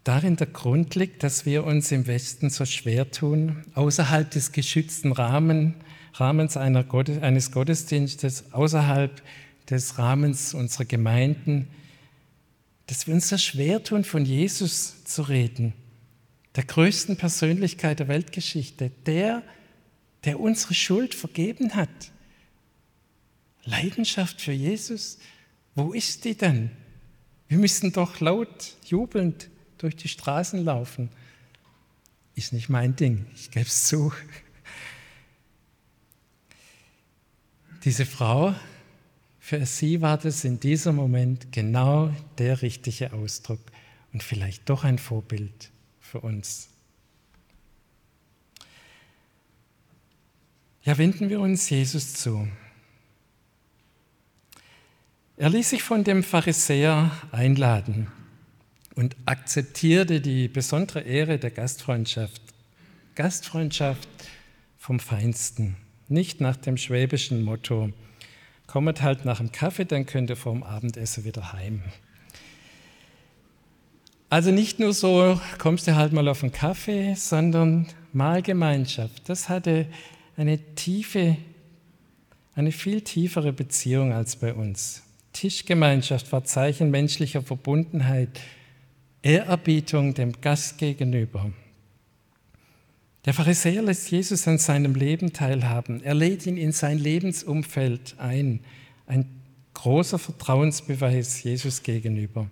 Darin 0.04 0.36
der 0.36 0.48
Grund 0.48 0.96
liegt, 0.96 1.24
dass 1.24 1.46
wir 1.46 1.66
uns 1.66 1.92
im 1.92 2.08
Westen 2.08 2.50
so 2.50 2.66
schwer 2.66 3.12
tun, 3.12 3.64
außerhalb 3.76 4.30
des 4.30 4.52
geschützten 4.52 5.12
Rahmen, 5.12 5.76
Rahmens 6.14 6.58
Gottes, 6.88 7.22
eines 7.22 7.52
Gottesdienstes, 7.52 8.54
außerhalb 8.54 9.22
des 9.70 9.98
Rahmens 9.98 10.54
unserer 10.54 10.86
Gemeinden, 10.86 11.68
dass 12.88 13.06
wir 13.06 13.14
uns 13.14 13.30
so 13.30 13.38
schwer 13.38 13.84
tun, 13.84 14.04
von 14.04 14.26
Jesus 14.26 15.04
zu 15.04 15.22
reden, 15.22 15.74
der 16.56 16.64
größten 16.64 17.18
Persönlichkeit 17.18 18.00
der 18.00 18.08
Weltgeschichte, 18.08 18.92
der 19.06 19.44
der 20.26 20.40
unsere 20.40 20.74
Schuld 20.74 21.16
vergeben 21.16 21.76
hat. 21.76 22.12
Leidenschaft 23.64 24.42
für 24.42 24.52
Jesus, 24.52 25.20
wo 25.76 25.94
ist 25.94 26.26
die 26.26 26.36
denn? 26.36 26.72
Wir 27.48 27.58
müssen 27.58 27.92
doch 27.92 28.20
laut, 28.20 28.76
jubelnd 28.86 29.49
durch 29.80 29.96
die 29.96 30.08
Straßen 30.08 30.64
laufen. 30.64 31.10
Ist 32.36 32.54
nicht 32.54 32.70
mein 32.70 32.96
Ding, 32.96 33.26
ich 33.34 33.50
gebe 33.50 33.66
es 33.66 33.86
zu. 33.86 34.14
Diese 37.84 38.06
Frau, 38.06 38.54
für 39.40 39.66
sie 39.66 40.02
war 40.02 40.18
das 40.18 40.44
in 40.44 40.60
diesem 40.60 40.96
Moment 40.96 41.52
genau 41.52 42.14
der 42.38 42.62
richtige 42.62 43.14
Ausdruck 43.14 43.62
und 44.14 44.22
vielleicht 44.22 44.70
doch 44.70 44.84
ein 44.84 45.00
Vorbild 45.00 45.72
für 46.00 46.20
uns. 46.20 46.70
Ja, 50.84 50.98
wenden 50.98 51.30
wir 51.30 51.40
uns 51.40 51.70
Jesus 51.70 52.14
zu. 52.14 52.48
Er 55.38 55.50
ließ 55.50 55.70
sich 55.70 55.84
von 55.84 56.04
dem 56.04 56.24
Pharisäer 56.24 57.12
einladen 57.32 58.08
und 59.00 59.16
akzeptierte 59.26 60.20
die 60.20 60.50
besondere 60.50 61.00
Ehre 61.00 61.40
der 61.40 61.52
Gastfreundschaft. 61.52 62.42
Gastfreundschaft 63.16 64.10
vom 64.78 65.00
Feinsten, 65.00 65.78
nicht 66.10 66.42
nach 66.42 66.58
dem 66.58 66.76
schwäbischen 66.76 67.42
Motto, 67.44 67.94
kommet 68.68 69.02
halt 69.02 69.24
nach 69.24 69.38
dem 69.38 69.54
Kaffee, 69.54 69.86
dann 69.86 70.06
könnt 70.06 70.30
ihr 70.30 70.36
vorm 70.36 70.64
Abendessen 70.64 71.24
wieder 71.24 71.54
heim. 71.54 71.82
Also 74.30 74.52
nicht 74.52 74.80
nur 74.80 74.92
so, 74.92 75.40
kommst 75.60 75.88
du 75.88 75.96
halt 75.96 76.12
mal 76.12 76.28
auf 76.28 76.44
einen 76.44 76.52
Kaffee, 76.52 77.14
sondern 77.16 77.88
Mahlgemeinschaft. 78.12 79.30
Das 79.30 79.48
hatte 79.48 79.88
eine 80.36 80.76
tiefe, 80.76 81.38
eine 82.54 82.74
viel 82.74 83.00
tiefere 83.00 83.54
Beziehung 83.54 84.12
als 84.12 84.36
bei 84.36 84.54
uns. 84.54 85.04
Tischgemeinschaft 85.32 86.34
war 86.34 86.44
Zeichen 86.44 86.92
menschlicher 86.92 87.42
Verbundenheit, 87.42 88.42
Ehrerbietung 89.22 90.14
dem 90.14 90.40
Gast 90.40 90.78
gegenüber. 90.78 91.52
Der 93.26 93.34
Pharisäer 93.34 93.82
lässt 93.82 94.10
Jesus 94.10 94.48
an 94.48 94.58
seinem 94.58 94.96
Leben 94.96 95.34
teilhaben. 95.34 96.02
Er 96.02 96.14
lädt 96.14 96.46
ihn 96.46 96.56
in 96.56 96.72
sein 96.72 96.98
Lebensumfeld 96.98 98.16
ein. 98.18 98.62
Ein 99.08 99.26
großer 99.74 100.20
Vertrauensbeweis 100.20 101.44
Jesus 101.44 101.84
gegenüber. 101.84 102.50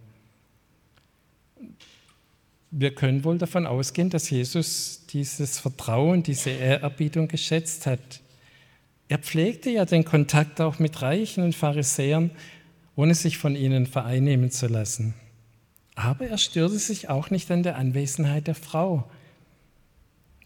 Wir 2.69 2.93
können 2.93 3.23
wohl 3.23 3.37
davon 3.37 3.65
ausgehen, 3.65 4.09
dass 4.09 4.29
Jesus 4.29 5.05
dieses 5.09 5.59
Vertrauen, 5.59 6.21
diese 6.21 6.49
Ehrerbietung 6.49 7.29
geschätzt 7.29 7.85
hat. 7.85 8.21
Er 9.07 9.19
pflegte 9.19 9.69
ja 9.69 9.85
den 9.85 10.03
Kontakt 10.03 10.59
auch 10.59 10.79
mit 10.79 11.01
Reichen 11.01 11.43
und 11.43 11.55
Pharisäern, 11.55 12.31
ohne 12.97 13.15
sich 13.15 13.37
von 13.37 13.55
ihnen 13.55 13.85
vereinnehmen 13.85 14.51
zu 14.51 14.67
lassen. 14.67 15.13
Aber 15.97 16.27
er 16.27 16.37
störte 16.37 16.77
sich 16.77 17.09
auch 17.09 17.31
nicht 17.31 17.49
an 17.49 17.63
der 17.63 17.75
Anwesenheit 17.75 18.45
der 18.45 18.53
Frau. 18.53 19.09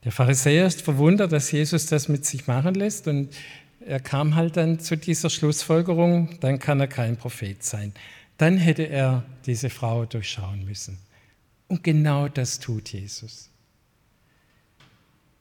Der 0.05 0.13
Pharisäer 0.13 0.65
ist 0.65 0.81
verwundert, 0.81 1.33
dass 1.33 1.51
Jesus 1.51 1.87
das 1.87 2.07
mit 2.07 2.25
sich 2.25 2.47
machen 2.47 2.73
lässt 2.73 3.09
und 3.09 3.35
er 3.85 3.99
kam 3.99 4.35
halt 4.35 4.55
dann 4.55 4.79
zu 4.79 4.95
dieser 4.95 5.29
Schlussfolgerung, 5.29 6.39
dann 6.39 6.57
kann 6.57 6.79
er 6.79 6.87
kein 6.87 7.17
Prophet 7.17 7.61
sein. 7.65 7.91
Dann 8.37 8.55
hätte 8.55 8.83
er 8.83 9.25
diese 9.45 9.69
Frau 9.69 10.05
durchschauen 10.05 10.63
müssen. 10.63 10.97
Und 11.67 11.83
genau 11.83 12.29
das 12.29 12.59
tut 12.59 12.93
Jesus. 12.93 13.49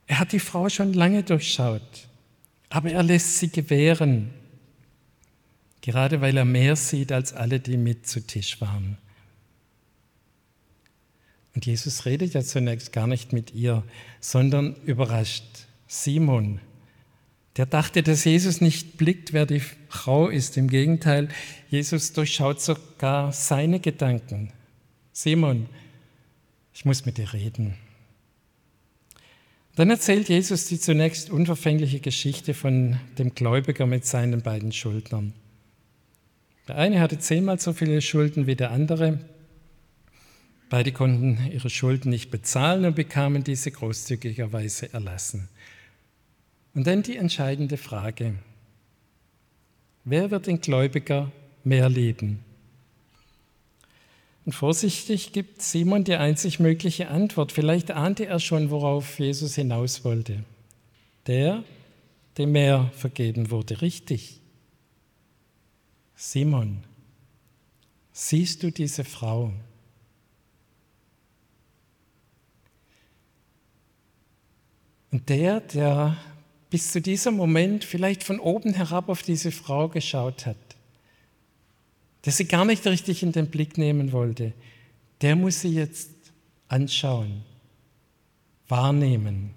Er 0.07 0.19
hat 0.19 0.33
die 0.33 0.39
Frau 0.39 0.67
schon 0.67 0.91
lange 0.91 1.23
durchschaut, 1.23 2.09
aber 2.69 2.91
er 2.91 3.03
lässt 3.03 3.39
sie 3.39 3.49
gewähren, 3.49 4.31
gerade 5.79 6.19
weil 6.19 6.35
er 6.35 6.43
mehr 6.43 6.75
sieht 6.75 7.13
als 7.13 7.31
alle, 7.31 7.61
die 7.61 7.77
mit 7.77 8.07
zu 8.07 8.19
Tisch 8.27 8.59
waren. 8.59 8.97
Und 11.53 11.65
Jesus 11.65 12.05
redet 12.05 12.33
ja 12.33 12.41
zunächst 12.41 12.93
gar 12.93 13.07
nicht 13.07 13.33
mit 13.33 13.53
ihr, 13.53 13.83
sondern 14.19 14.75
überrascht 14.85 15.43
Simon. 15.87 16.61
Der 17.57 17.65
dachte, 17.65 18.01
dass 18.01 18.23
Jesus 18.23 18.61
nicht 18.61 18.97
blickt, 18.97 19.33
wer 19.33 19.45
die 19.45 19.61
Frau 19.89 20.29
ist. 20.29 20.55
Im 20.55 20.69
Gegenteil, 20.69 21.27
Jesus 21.69 22.13
durchschaut 22.13 22.61
sogar 22.61 23.33
seine 23.33 23.81
Gedanken. 23.81 24.53
Simon, 25.11 25.67
ich 26.73 26.85
muss 26.85 27.05
mit 27.05 27.17
dir 27.17 27.33
reden. 27.33 27.75
Dann 29.75 29.89
erzählt 29.89 30.29
Jesus 30.29 30.65
die 30.65 30.79
zunächst 30.79 31.29
unverfängliche 31.29 31.99
Geschichte 31.99 32.53
von 32.53 32.97
dem 33.17 33.35
Gläubiger 33.35 33.85
mit 33.85 34.05
seinen 34.05 34.41
beiden 34.41 34.71
Schuldnern. 34.71 35.33
Der 36.67 36.77
eine 36.77 37.01
hatte 37.01 37.19
zehnmal 37.19 37.59
so 37.59 37.73
viele 37.73 38.01
Schulden 38.01 38.47
wie 38.47 38.55
der 38.55 38.71
andere. 38.71 39.19
Beide 40.71 40.93
konnten 40.93 41.51
ihre 41.51 41.69
Schulden 41.69 42.11
nicht 42.11 42.31
bezahlen 42.31 42.85
und 42.85 42.95
bekamen 42.95 43.43
diese 43.43 43.71
großzügigerweise 43.71 44.93
erlassen. 44.93 45.49
Und 46.73 46.87
dann 46.87 47.03
die 47.03 47.17
entscheidende 47.17 47.75
Frage, 47.75 48.35
wer 50.05 50.31
wird 50.31 50.47
den 50.47 50.61
Gläubiger 50.61 51.29
mehr 51.65 51.89
lieben? 51.89 52.39
Und 54.45 54.53
vorsichtig 54.53 55.33
gibt 55.33 55.61
Simon 55.61 56.05
die 56.05 56.15
einzig 56.15 56.61
mögliche 56.61 57.09
Antwort. 57.09 57.51
Vielleicht 57.51 57.91
ahnte 57.91 58.27
er 58.27 58.39
schon, 58.39 58.69
worauf 58.69 59.19
Jesus 59.19 59.55
hinaus 59.55 60.05
wollte. 60.05 60.45
Der, 61.27 61.65
dem 62.37 62.53
mehr 62.53 62.89
vergeben 62.95 63.51
wurde, 63.51 63.81
richtig. 63.81 64.39
Simon, 66.15 66.85
siehst 68.13 68.63
du 68.63 68.71
diese 68.71 69.03
Frau? 69.03 69.51
Und 75.11 75.27
der, 75.29 75.59
der 75.59 76.17
bis 76.69 76.91
zu 76.91 77.01
diesem 77.01 77.35
Moment 77.35 77.83
vielleicht 77.83 78.23
von 78.23 78.39
oben 78.39 78.73
herab 78.73 79.09
auf 79.09 79.23
diese 79.23 79.51
Frau 79.51 79.89
geschaut 79.89 80.45
hat, 80.45 80.57
der 82.25 82.31
sie 82.31 82.45
gar 82.45 82.65
nicht 82.65 82.85
richtig 82.87 83.23
in 83.23 83.33
den 83.33 83.47
Blick 83.47 83.77
nehmen 83.77 84.13
wollte, 84.13 84.53
der 85.21 85.35
muss 85.35 85.61
sie 85.61 85.73
jetzt 85.73 86.09
anschauen, 86.69 87.43
wahrnehmen. 88.69 89.51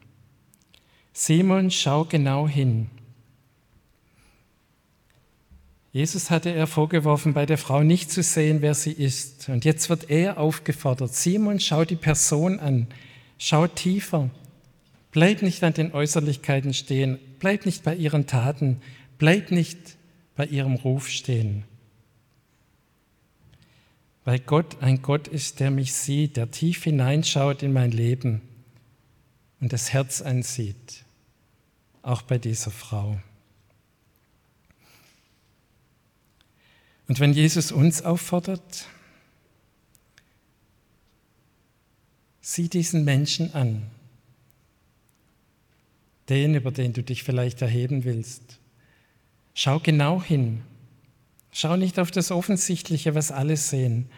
Simon, 1.12 1.70
schau 1.70 2.04
genau 2.04 2.48
hin. 2.48 2.90
Jesus 5.92 6.28
hatte 6.28 6.50
er 6.50 6.66
vorgeworfen, 6.66 7.34
bei 7.34 7.46
der 7.46 7.56
Frau 7.56 7.84
nicht 7.84 8.10
zu 8.10 8.24
sehen, 8.24 8.62
wer 8.62 8.74
sie 8.74 8.90
ist. 8.90 9.48
Und 9.48 9.64
jetzt 9.64 9.88
wird 9.88 10.10
er 10.10 10.38
aufgefordert, 10.38 11.14
Simon, 11.14 11.60
schau 11.60 11.84
die 11.84 11.94
Person 11.94 12.58
an, 12.58 12.88
schau 13.38 13.68
tiefer. 13.68 14.28
Bleib 15.14 15.42
nicht 15.42 15.62
an 15.62 15.74
den 15.74 15.92
Äußerlichkeiten 15.92 16.74
stehen, 16.74 17.20
bleib 17.38 17.66
nicht 17.66 17.84
bei 17.84 17.94
ihren 17.94 18.26
Taten, 18.26 18.82
bleib 19.16 19.52
nicht 19.52 19.96
bei 20.34 20.44
ihrem 20.44 20.74
Ruf 20.74 21.08
stehen. 21.08 21.62
Weil 24.24 24.40
Gott 24.40 24.82
ein 24.82 25.02
Gott 25.02 25.28
ist, 25.28 25.60
der 25.60 25.70
mich 25.70 25.92
sieht, 25.92 26.36
der 26.36 26.50
tief 26.50 26.82
hineinschaut 26.82 27.62
in 27.62 27.72
mein 27.72 27.92
Leben 27.92 28.42
und 29.60 29.72
das 29.72 29.92
Herz 29.92 30.20
ansieht, 30.20 31.04
auch 32.02 32.22
bei 32.22 32.38
dieser 32.38 32.72
Frau. 32.72 33.16
Und 37.06 37.20
wenn 37.20 37.34
Jesus 37.34 37.70
uns 37.70 38.02
auffordert, 38.02 38.88
sieh 42.40 42.68
diesen 42.68 43.04
Menschen 43.04 43.54
an, 43.54 43.88
den, 46.28 46.54
über 46.54 46.70
den 46.70 46.92
du 46.92 47.02
dich 47.02 47.22
vielleicht 47.22 47.62
erheben 47.62 48.04
willst. 48.04 48.58
Schau 49.54 49.78
genau 49.78 50.22
hin. 50.22 50.62
Schau 51.52 51.76
nicht 51.76 51.98
auf 51.98 52.10
das 52.10 52.30
Offensichtliche, 52.30 53.14
was 53.14 53.30
alle 53.30 53.56
sehen. 53.56 54.10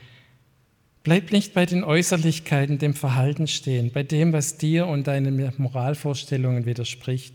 Bleib 1.02 1.30
nicht 1.30 1.54
bei 1.54 1.66
den 1.66 1.84
Äußerlichkeiten, 1.84 2.78
dem 2.78 2.94
Verhalten 2.94 3.46
stehen, 3.46 3.92
bei 3.92 4.02
dem, 4.02 4.32
was 4.32 4.56
dir 4.56 4.86
und 4.86 5.06
deinen 5.06 5.52
Moralvorstellungen 5.58 6.66
widerspricht. 6.66 7.34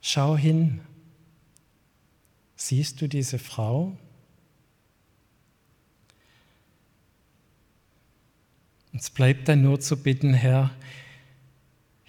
Schau 0.00 0.36
hin. 0.36 0.80
Siehst 2.54 3.00
du 3.00 3.08
diese 3.08 3.38
Frau? 3.38 3.96
Es 8.92 9.10
bleibt 9.10 9.48
dann 9.48 9.62
nur 9.62 9.80
zu 9.80 9.96
bitten, 9.96 10.34
Herr, 10.34 10.70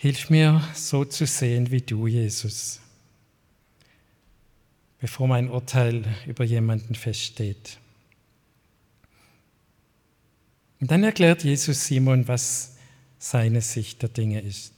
Hilf 0.02 0.32
mir, 0.32 0.68
so 0.74 1.06
zu 1.06 1.28
sehen 1.28 1.70
wie 1.70 1.82
du, 1.82 2.08
Jesus, 2.08 2.80
bevor 5.00 5.28
mein 5.28 5.48
Urteil 5.48 6.04
über 6.26 6.44
jemanden 6.44 6.96
feststeht. 6.96 7.78
Und 10.80 10.90
dann 10.90 11.04
erklärt 11.04 11.44
Jesus 11.44 11.86
Simon, 11.86 12.28
was 12.28 12.78
seine 13.20 13.62
Sicht 13.62 14.02
der 14.02 14.10
Dinge 14.10 14.42
ist. 14.42 14.74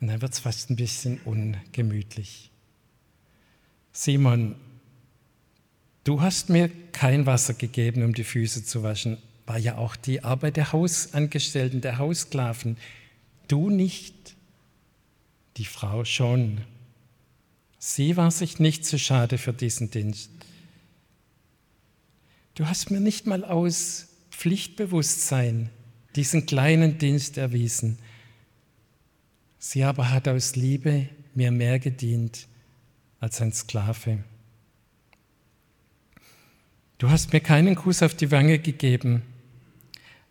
Und 0.00 0.06
dann 0.06 0.22
wird 0.22 0.32
es 0.32 0.38
fast 0.38 0.70
ein 0.70 0.76
bisschen 0.76 1.20
ungemütlich. 1.26 2.50
Simon, 3.92 4.56
du 6.04 6.22
hast 6.22 6.48
mir 6.48 6.70
kein 6.92 7.26
Wasser 7.26 7.52
gegeben, 7.52 8.04
um 8.04 8.14
die 8.14 8.24
Füße 8.24 8.64
zu 8.64 8.82
waschen. 8.82 9.18
War 9.46 9.58
ja 9.58 9.76
auch 9.78 9.96
die 9.96 10.24
Arbeit 10.24 10.56
der 10.56 10.72
Hausangestellten, 10.72 11.80
der 11.80 11.98
Haussklaven. 11.98 12.76
Du 13.48 13.70
nicht, 13.70 14.34
die 15.56 15.64
Frau 15.64 16.04
schon. 16.04 16.62
Sie 17.78 18.16
war 18.16 18.30
sich 18.30 18.58
nicht 18.58 18.84
zu 18.84 18.98
schade 18.98 19.38
für 19.38 19.52
diesen 19.52 19.90
Dienst. 19.90 20.30
Du 22.54 22.66
hast 22.66 22.90
mir 22.90 23.00
nicht 23.00 23.26
mal 23.26 23.44
aus 23.44 24.08
Pflichtbewusstsein 24.30 25.70
diesen 26.16 26.46
kleinen 26.46 26.98
Dienst 26.98 27.38
erwiesen. 27.38 27.98
Sie 29.58 29.84
aber 29.84 30.10
hat 30.10 30.26
aus 30.26 30.56
Liebe 30.56 31.08
mir 31.34 31.50
mehr 31.50 31.78
gedient 31.78 32.46
als 33.20 33.40
ein 33.40 33.52
Sklave. 33.52 34.18
Du 36.98 37.10
hast 37.10 37.32
mir 37.32 37.40
keinen 37.40 37.74
Kuss 37.74 38.02
auf 38.02 38.14
die 38.14 38.30
Wange 38.30 38.58
gegeben, 38.58 39.22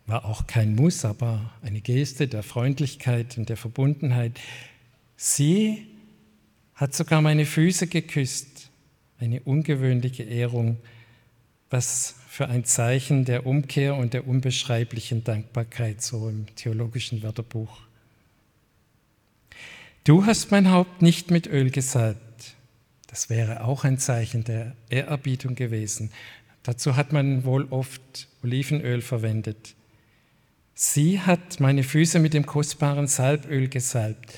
war 0.06 0.24
auch 0.24 0.46
kein 0.46 0.74
Muss, 0.74 1.04
aber 1.04 1.52
eine 1.62 1.80
Geste 1.80 2.28
der 2.28 2.42
Freundlichkeit 2.42 3.36
und 3.38 3.48
der 3.48 3.56
Verbundenheit. 3.56 4.38
Sie 5.16 5.86
hat 6.74 6.94
sogar 6.94 7.22
meine 7.22 7.46
Füße 7.46 7.86
geküsst, 7.86 8.70
eine 9.18 9.40
ungewöhnliche 9.40 10.22
Ehrung, 10.22 10.76
was 11.70 12.14
für 12.28 12.48
ein 12.48 12.64
Zeichen 12.64 13.24
der 13.24 13.46
Umkehr 13.46 13.96
und 13.96 14.12
der 14.12 14.28
unbeschreiblichen 14.28 15.24
Dankbarkeit 15.24 16.02
so 16.02 16.28
im 16.28 16.46
theologischen 16.54 17.22
Wörterbuch. 17.22 17.80
Du 20.04 20.26
hast 20.26 20.50
mein 20.50 20.70
Haupt 20.70 21.02
nicht 21.02 21.30
mit 21.30 21.46
Öl 21.46 21.70
gesalbt. 21.70 22.54
Das 23.06 23.30
wäre 23.30 23.64
auch 23.64 23.84
ein 23.84 23.98
Zeichen 23.98 24.44
der 24.44 24.76
Ehrerbietung 24.90 25.54
gewesen. 25.54 26.10
Dazu 26.62 26.96
hat 26.96 27.12
man 27.12 27.44
wohl 27.44 27.64
oft 27.70 28.28
Olivenöl 28.42 29.00
verwendet. 29.00 29.75
Sie 30.78 31.22
hat 31.22 31.58
meine 31.58 31.82
Füße 31.82 32.18
mit 32.18 32.34
dem 32.34 32.44
kostbaren 32.44 33.06
Salböl 33.06 33.66
gesalbt. 33.68 34.34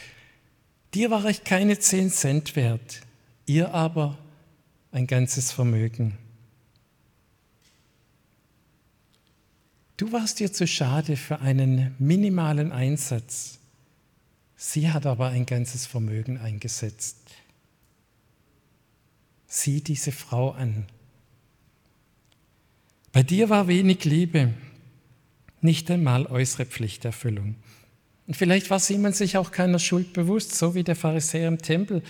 Dir 0.94 1.10
war 1.10 1.24
ich 1.24 1.42
keine 1.42 1.80
zehn 1.80 2.12
Cent 2.12 2.54
wert, 2.54 3.00
ihr 3.44 3.74
aber 3.74 4.16
ein 4.92 5.08
ganzes 5.08 5.50
Vermögen. 5.50 6.16
Du 9.96 10.12
warst 10.12 10.38
dir 10.38 10.52
zu 10.52 10.68
schade 10.68 11.16
für 11.16 11.40
einen 11.40 11.96
minimalen 11.98 12.70
Einsatz. 12.70 13.58
Sie 14.54 14.92
hat 14.92 15.06
aber 15.06 15.30
ein 15.30 15.44
ganzes 15.44 15.86
Vermögen 15.86 16.38
eingesetzt. 16.38 17.18
Sieh 19.48 19.80
diese 19.80 20.12
Frau 20.12 20.52
an. 20.52 20.86
Bei 23.10 23.24
dir 23.24 23.50
war 23.50 23.66
wenig 23.66 24.04
Liebe, 24.04 24.54
nicht 25.62 25.90
einmal 25.90 26.26
äußere 26.26 26.66
Pflichterfüllung. 26.66 27.56
Und 28.26 28.36
vielleicht 28.36 28.70
war 28.70 28.78
Simon 28.78 29.12
sich 29.12 29.36
auch 29.36 29.50
keiner 29.50 29.78
Schuld 29.78 30.12
bewusst, 30.12 30.54
so 30.54 30.74
wie 30.74 30.84
der 30.84 30.96
Pharisäer 30.96 31.48
im 31.48 31.58
Tempel, 31.58 32.02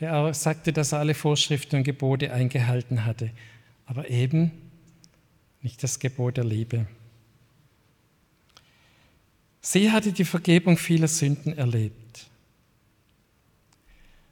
der 0.00 0.16
auch 0.16 0.34
sagte, 0.34 0.72
dass 0.72 0.92
er 0.92 1.00
alle 1.00 1.14
Vorschriften 1.14 1.76
und 1.76 1.84
Gebote 1.84 2.32
eingehalten 2.32 3.04
hatte, 3.04 3.30
aber 3.86 4.08
eben 4.10 4.52
nicht 5.62 5.82
das 5.82 5.98
Gebot 5.98 6.36
der 6.36 6.44
Liebe. 6.44 6.86
Sie 9.60 9.90
hatte 9.90 10.12
die 10.12 10.24
Vergebung 10.24 10.76
vieler 10.76 11.08
Sünden 11.08 11.56
erlebt. 11.56 12.28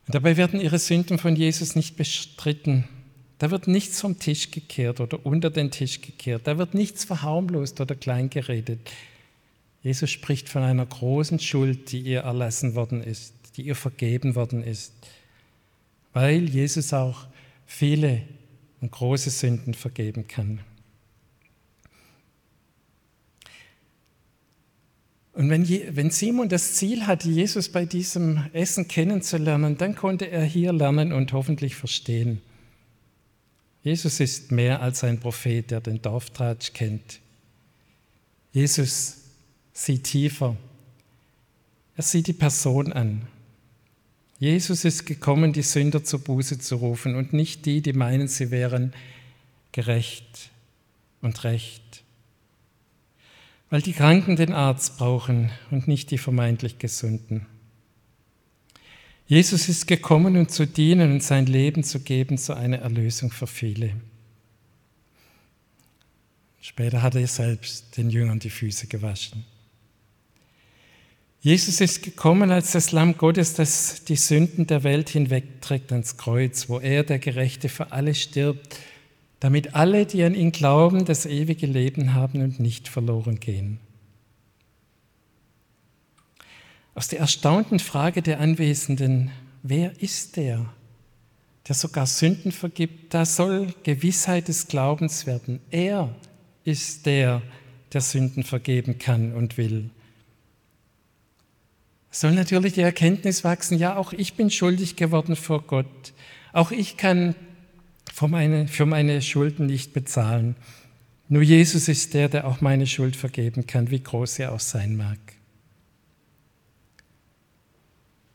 Und 0.06 0.14
dabei 0.14 0.36
werden 0.36 0.60
ihre 0.60 0.78
Sünden 0.78 1.18
von 1.18 1.36
Jesus 1.36 1.74
nicht 1.74 1.96
bestritten. 1.96 2.84
Da 3.42 3.50
wird 3.50 3.66
nichts 3.66 4.00
vom 4.00 4.20
Tisch 4.20 4.52
gekehrt 4.52 5.00
oder 5.00 5.26
unter 5.26 5.50
den 5.50 5.72
Tisch 5.72 6.00
gekehrt. 6.00 6.42
Da 6.46 6.58
wird 6.58 6.74
nichts 6.74 7.02
verharmlost 7.02 7.80
oder 7.80 7.96
kleingeredet. 7.96 8.78
Jesus 9.82 10.10
spricht 10.10 10.48
von 10.48 10.62
einer 10.62 10.86
großen 10.86 11.40
Schuld, 11.40 11.90
die 11.90 12.02
ihr 12.02 12.20
erlassen 12.20 12.76
worden 12.76 13.02
ist, 13.02 13.34
die 13.56 13.62
ihr 13.62 13.74
vergeben 13.74 14.36
worden 14.36 14.62
ist, 14.62 14.92
weil 16.12 16.48
Jesus 16.48 16.92
auch 16.92 17.26
viele 17.66 18.22
und 18.80 18.92
große 18.92 19.30
Sünden 19.30 19.74
vergeben 19.74 20.28
kann. 20.28 20.60
Und 25.32 25.50
wenn, 25.50 25.68
wenn 25.96 26.10
Simon 26.10 26.48
das 26.48 26.74
Ziel 26.74 27.08
hatte, 27.08 27.28
Jesus 27.28 27.70
bei 27.70 27.86
diesem 27.86 28.44
Essen 28.52 28.86
kennenzulernen, 28.86 29.76
dann 29.78 29.96
konnte 29.96 30.30
er 30.30 30.44
hier 30.44 30.72
lernen 30.72 31.12
und 31.12 31.32
hoffentlich 31.32 31.74
verstehen. 31.74 32.40
Jesus 33.82 34.20
ist 34.20 34.52
mehr 34.52 34.80
als 34.80 35.02
ein 35.04 35.18
Prophet, 35.18 35.70
der 35.70 35.80
den 35.80 36.00
Dorftratsch 36.00 36.72
kennt. 36.72 37.20
Jesus 38.52 39.18
sieht 39.72 40.04
tiefer. 40.04 40.56
Er 41.96 42.02
sieht 42.02 42.26
die 42.26 42.32
Person 42.32 42.92
an. 42.92 43.26
Jesus 44.38 44.84
ist 44.84 45.04
gekommen, 45.04 45.52
die 45.52 45.62
Sünder 45.62 46.04
zur 46.04 46.20
Buße 46.20 46.58
zu 46.58 46.76
rufen 46.76 47.14
und 47.14 47.32
nicht 47.32 47.66
die, 47.66 47.80
die 47.80 47.92
meinen, 47.92 48.28
sie 48.28 48.50
wären 48.50 48.92
gerecht 49.72 50.50
und 51.20 51.44
recht 51.44 52.02
weil 53.72 53.80
die 53.80 53.94
Kranken 53.94 54.36
den 54.36 54.52
Arzt 54.52 54.98
brauchen 54.98 55.50
und 55.70 55.88
nicht 55.88 56.10
die 56.10 56.18
vermeintlich 56.18 56.76
Gesunden. 56.78 57.46
Jesus 59.32 59.66
ist 59.70 59.86
gekommen, 59.86 60.36
um 60.36 60.46
zu 60.46 60.66
dienen 60.66 61.10
und 61.10 61.22
sein 61.22 61.46
Leben 61.46 61.84
zu 61.84 62.00
geben 62.00 62.36
zu 62.36 62.54
einer 62.54 62.80
Erlösung 62.80 63.30
für 63.30 63.46
viele. 63.46 63.94
Später 66.60 67.00
hat 67.00 67.14
er 67.14 67.26
selbst 67.26 67.96
den 67.96 68.10
Jüngern 68.10 68.40
die 68.40 68.50
Füße 68.50 68.88
gewaschen. 68.88 69.46
Jesus 71.40 71.80
ist 71.80 72.02
gekommen 72.02 72.50
als 72.50 72.72
das 72.72 72.92
Lamm 72.92 73.16
Gottes, 73.16 73.54
das 73.54 74.04
die 74.04 74.16
Sünden 74.16 74.66
der 74.66 74.84
Welt 74.84 75.08
hinwegträgt 75.08 75.92
ans 75.92 76.18
Kreuz, 76.18 76.68
wo 76.68 76.78
er, 76.78 77.02
der 77.02 77.18
Gerechte, 77.18 77.70
für 77.70 77.90
alle 77.90 78.14
stirbt 78.14 78.76
damit 79.40 79.74
alle, 79.74 80.04
die 80.04 80.22
an 80.24 80.34
ihn 80.34 80.52
glauben, 80.52 81.06
das 81.06 81.24
ewige 81.24 81.66
Leben 81.66 82.12
haben 82.12 82.42
und 82.42 82.60
nicht 82.60 82.86
verloren 82.86 83.40
gehen. 83.40 83.80
Aus 86.94 87.08
der 87.08 87.20
erstaunten 87.20 87.78
Frage 87.78 88.22
der 88.22 88.40
Anwesenden, 88.40 89.30
wer 89.62 90.00
ist 90.00 90.36
der, 90.36 90.66
der 91.66 91.74
sogar 91.74 92.06
Sünden 92.06 92.52
vergibt, 92.52 93.14
da 93.14 93.24
soll 93.24 93.74
Gewissheit 93.82 94.48
des 94.48 94.68
Glaubens 94.68 95.26
werden. 95.26 95.60
Er 95.70 96.14
ist 96.64 97.06
der, 97.06 97.42
der 97.92 98.00
Sünden 98.00 98.42
vergeben 98.42 98.98
kann 98.98 99.32
und 99.32 99.56
will. 99.56 99.90
Soll 102.10 102.32
natürlich 102.32 102.74
die 102.74 102.82
Erkenntnis 102.82 103.42
wachsen, 103.42 103.78
ja, 103.78 103.96
auch 103.96 104.12
ich 104.12 104.34
bin 104.34 104.50
schuldig 104.50 104.96
geworden 104.96 105.34
vor 105.34 105.62
Gott. 105.62 106.12
Auch 106.52 106.70
ich 106.70 106.98
kann 106.98 107.34
für 108.12 108.28
meine, 108.28 108.68
für 108.68 108.84
meine 108.84 109.22
Schulden 109.22 109.64
nicht 109.64 109.94
bezahlen. 109.94 110.56
Nur 111.28 111.42
Jesus 111.42 111.88
ist 111.88 112.12
der, 112.12 112.28
der 112.28 112.46
auch 112.46 112.60
meine 112.60 112.86
Schuld 112.86 113.16
vergeben 113.16 113.66
kann, 113.66 113.90
wie 113.90 114.02
groß 114.02 114.34
sie 114.34 114.46
auch 114.46 114.60
sein 114.60 114.96
mag. 114.96 115.18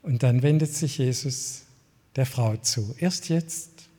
Und 0.08 0.24
dann 0.24 0.41
wendet 0.41 0.74
sich 0.74 1.00
Jesus 1.00 1.65
der 2.15 2.26
Frau 2.26 2.56
zu. 2.56 2.96
Erst 2.98 3.28
jetzt. 3.28 3.89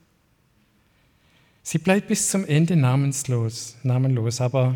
Sie 1.61 1.77
bleibt 1.77 2.07
bis 2.07 2.31
zum 2.31 2.45
Ende 2.45 2.75
namenslos, 2.75 3.75
namenlos, 3.83 4.41
aber 4.41 4.75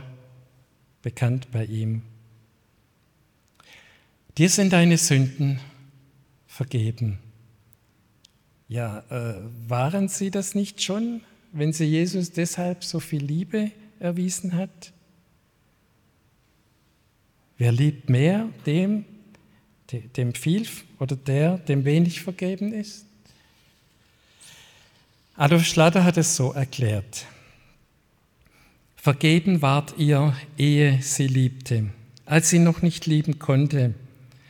bekannt 1.01 1.47
bei 1.51 1.65
ihm. 1.65 2.03
Dir 4.37 4.47
sind 4.47 4.73
deine 4.73 4.99
Sünden 4.99 5.59
vergeben. 6.45 7.17
Ja, 8.67 8.99
äh, 9.09 9.41
waren 9.67 10.09
sie 10.09 10.29
das 10.29 10.53
nicht 10.53 10.83
schon, 10.83 11.21
wenn 11.51 11.73
sie 11.73 11.85
Jesus 11.85 12.31
deshalb 12.31 12.83
so 12.83 12.99
viel 12.99 13.25
Liebe 13.25 13.71
erwiesen 13.99 14.53
hat? 14.53 14.93
Wer 17.57 17.71
liebt 17.71 18.11
mehr 18.11 18.49
dem, 18.67 19.05
dem 19.91 20.33
viel 20.33 20.67
oder 20.99 21.15
der, 21.15 21.57
dem 21.57 21.85
wenig 21.85 22.21
vergeben 22.21 22.73
ist? 22.73 23.05
Adolf 25.35 25.65
Schlatter 25.65 26.03
hat 26.03 26.17
es 26.17 26.35
so 26.35 26.51
erklärt. 26.51 27.25
Vergeben 28.95 29.61
ward 29.61 29.95
ihr, 29.97 30.35
ehe 30.57 31.01
sie 31.01 31.27
liebte, 31.27 31.87
als 32.25 32.49
sie 32.49 32.59
noch 32.59 32.81
nicht 32.81 33.05
lieben 33.05 33.39
konnte, 33.39 33.93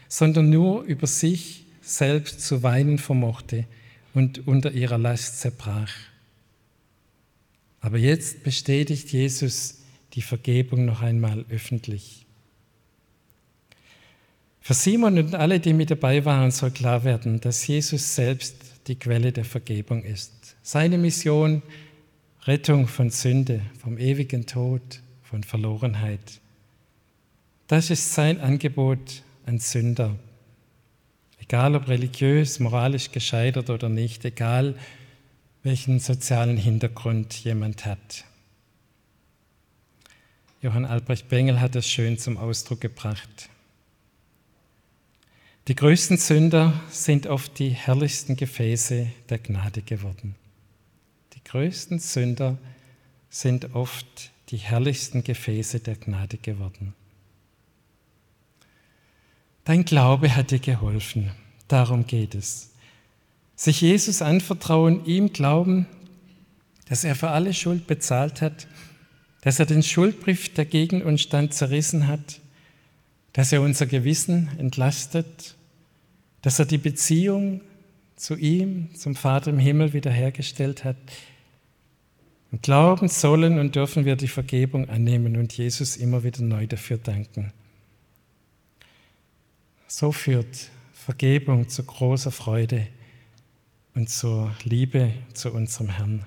sondern 0.08 0.50
nur 0.50 0.84
über 0.84 1.08
sich 1.08 1.63
selbst 1.82 2.41
zu 2.41 2.63
weinen 2.63 3.00
vermochte 3.00 3.65
und 4.13 4.48
unter 4.48 4.72
ihrer 4.72 4.98
Last 4.98 5.39
zerbrach. 5.39 5.91
Aber 7.82 7.98
jetzt 7.98 8.43
bestätigt 8.43 9.12
Jesus 9.12 9.80
die 10.13 10.22
Vergebung 10.22 10.86
noch 10.86 11.02
einmal 11.02 11.46
öffentlich. 11.50 12.26
Für 14.65 14.73
Simon 14.73 15.17
und 15.19 15.36
alle, 15.36 15.60
die 15.60 15.73
mit 15.73 15.91
dabei 15.91 16.23
waren, 16.23 16.49
soll 16.49 16.71
klar 16.71 17.04
werden, 17.04 17.41
dass 17.41 17.67
Jesus 17.67 18.15
selbst 18.15 18.56
die 18.88 18.95
Quelle 18.95 19.34
der 19.34 19.43
Vergebung 19.43 20.06
ist. 20.06 20.56
Seine 20.62 20.97
Mission, 20.97 21.62
Rettung 22.43 22.88
von 22.88 23.10
Sünde, 23.10 23.62
vom 23.82 23.97
ewigen 23.97 24.45
Tod, 24.45 25.02
von 25.21 25.43
Verlorenheit. 25.43 26.39
Das 27.67 27.89
ist 27.89 28.13
sein 28.13 28.39
Angebot 28.39 29.23
an 29.45 29.60
Sünder. 29.60 30.15
Egal 31.41 31.76
ob 31.76 31.89
religiös, 31.89 32.62
moralisch 32.62 33.12
gescheitert 33.12 33.69
oder 33.69 33.89
nicht, 33.89 34.23
egal 34.23 34.76
welchen 35.63 35.99
sozialen 35.99 36.56
Hintergrund 36.56 37.34
jemand 37.34 37.86
hat. 37.86 38.23
Johann 40.62 40.86
Albrecht 40.86 41.28
Bengel 41.28 41.60
hat 41.60 41.76
das 41.76 41.86
schön 41.86 42.17
zum 42.17 42.38
Ausdruck 42.38 42.80
gebracht. 42.80 43.49
Die 45.69 45.76
größten 45.76 46.17
Sünder 46.17 46.73
sind 46.89 47.26
oft 47.28 47.58
die 47.58 47.69
herrlichsten 47.69 48.36
Gefäße 48.36 49.08
der 49.30 49.38
Gnade 49.38 49.82
geworden. 49.82 50.36
Die 51.36 51.43
größten 51.43 51.99
Sünder 51.99 52.58
sind 53.30 53.73
oft 53.73 54.32
die 54.49 54.58
herrlichsten 54.58 55.23
Gefäße 55.23 55.80
der 55.80 55.95
Gnade 55.95 56.38
geworden. 56.38 56.93
Dein 59.63 59.86
Glaube 59.86 60.36
hat 60.36 60.52
dir 60.52 60.60
geholfen. 60.60 61.32
Darum 61.69 62.06
geht 62.08 62.36
es. 62.36 62.71
Sich 63.56 63.80
Jesus 63.80 64.21
anvertrauen, 64.21 65.06
ihm 65.06 65.32
glauben, 65.32 65.88
dass 66.89 67.06
er 67.06 67.15
für 67.15 67.30
alle 67.30 67.54
Schuld 67.54 67.88
bezahlt 67.88 68.41
hat, 68.41 68.67
dass 69.39 69.60
er 69.60 69.65
den 69.65 69.82
Schuldbrief, 69.82 70.54
der 70.54 70.65
gegen 70.65 71.02
uns 71.02 71.21
stand, 71.21 71.54
zerrissen 71.54 72.08
hat, 72.08 72.41
dass 73.34 73.52
er 73.52 73.62
unser 73.62 73.88
Gewissen 73.88 74.50
entlastet, 74.58 75.56
dass 76.41 76.60
er 76.60 76.65
die 76.65 76.78
Beziehung 76.78 77.62
zu 78.15 78.36
ihm, 78.36 78.93
zum 78.96 79.15
Vater 79.15 79.50
im 79.50 79.60
Himmel 79.60 79.93
wiederhergestellt 79.93 80.84
hat. 80.84 80.98
Und 82.52 82.62
glauben 82.62 83.08
sollen 83.08 83.58
und 83.58 83.76
dürfen 83.76 84.06
wir 84.06 84.15
die 84.15 84.28
Vergebung 84.28 84.88
annehmen 84.88 85.38
und 85.38 85.58
Jesus 85.58 85.98
immer 85.98 86.24
wieder 86.24 86.43
neu 86.43 86.67
dafür 86.67 86.98
danken. 86.98 87.52
So 89.88 90.12
führt 90.12 90.69
Vergebung 90.93 91.67
zu 91.67 91.84
großer 91.84 92.32
Freude 92.32 92.88
und 93.96 94.10
zur 94.10 94.56
Liebe 94.63 95.13
zu 95.34 95.52
unserem 95.52 95.89
Herrn. 95.89 96.26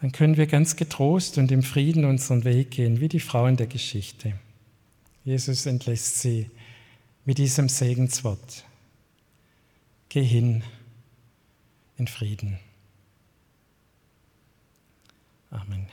Dann 0.00 0.12
können 0.12 0.36
wir 0.36 0.46
ganz 0.46 0.76
getrost 0.76 1.36
und 1.36 1.52
im 1.52 1.62
Frieden 1.62 2.04
unseren 2.04 2.44
Weg 2.44 2.70
gehen, 2.70 3.00
wie 3.00 3.08
die 3.08 3.20
Frauen 3.20 3.56
der 3.56 3.66
Geschichte. 3.66 4.32
Jesus 5.24 5.66
entlässt 5.66 6.20
sie 6.20 6.50
mit 7.26 7.38
diesem 7.38 7.68
Segenswort. 7.68 8.64
Geh 10.08 10.24
hin 10.24 10.62
in 11.98 12.06
Frieden. 12.06 12.58
Amen. 15.50 15.86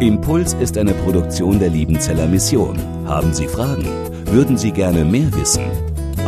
Impuls 0.00 0.54
ist 0.54 0.78
eine 0.78 0.94
Produktion 0.94 1.58
der 1.58 1.68
Liebenzeller 1.68 2.26
Mission. 2.26 2.78
Haben 3.06 3.34
Sie 3.34 3.46
Fragen? 3.46 3.84
Würden 4.26 4.56
Sie 4.56 4.72
gerne 4.72 5.04
mehr 5.04 5.32
wissen? 5.34 5.89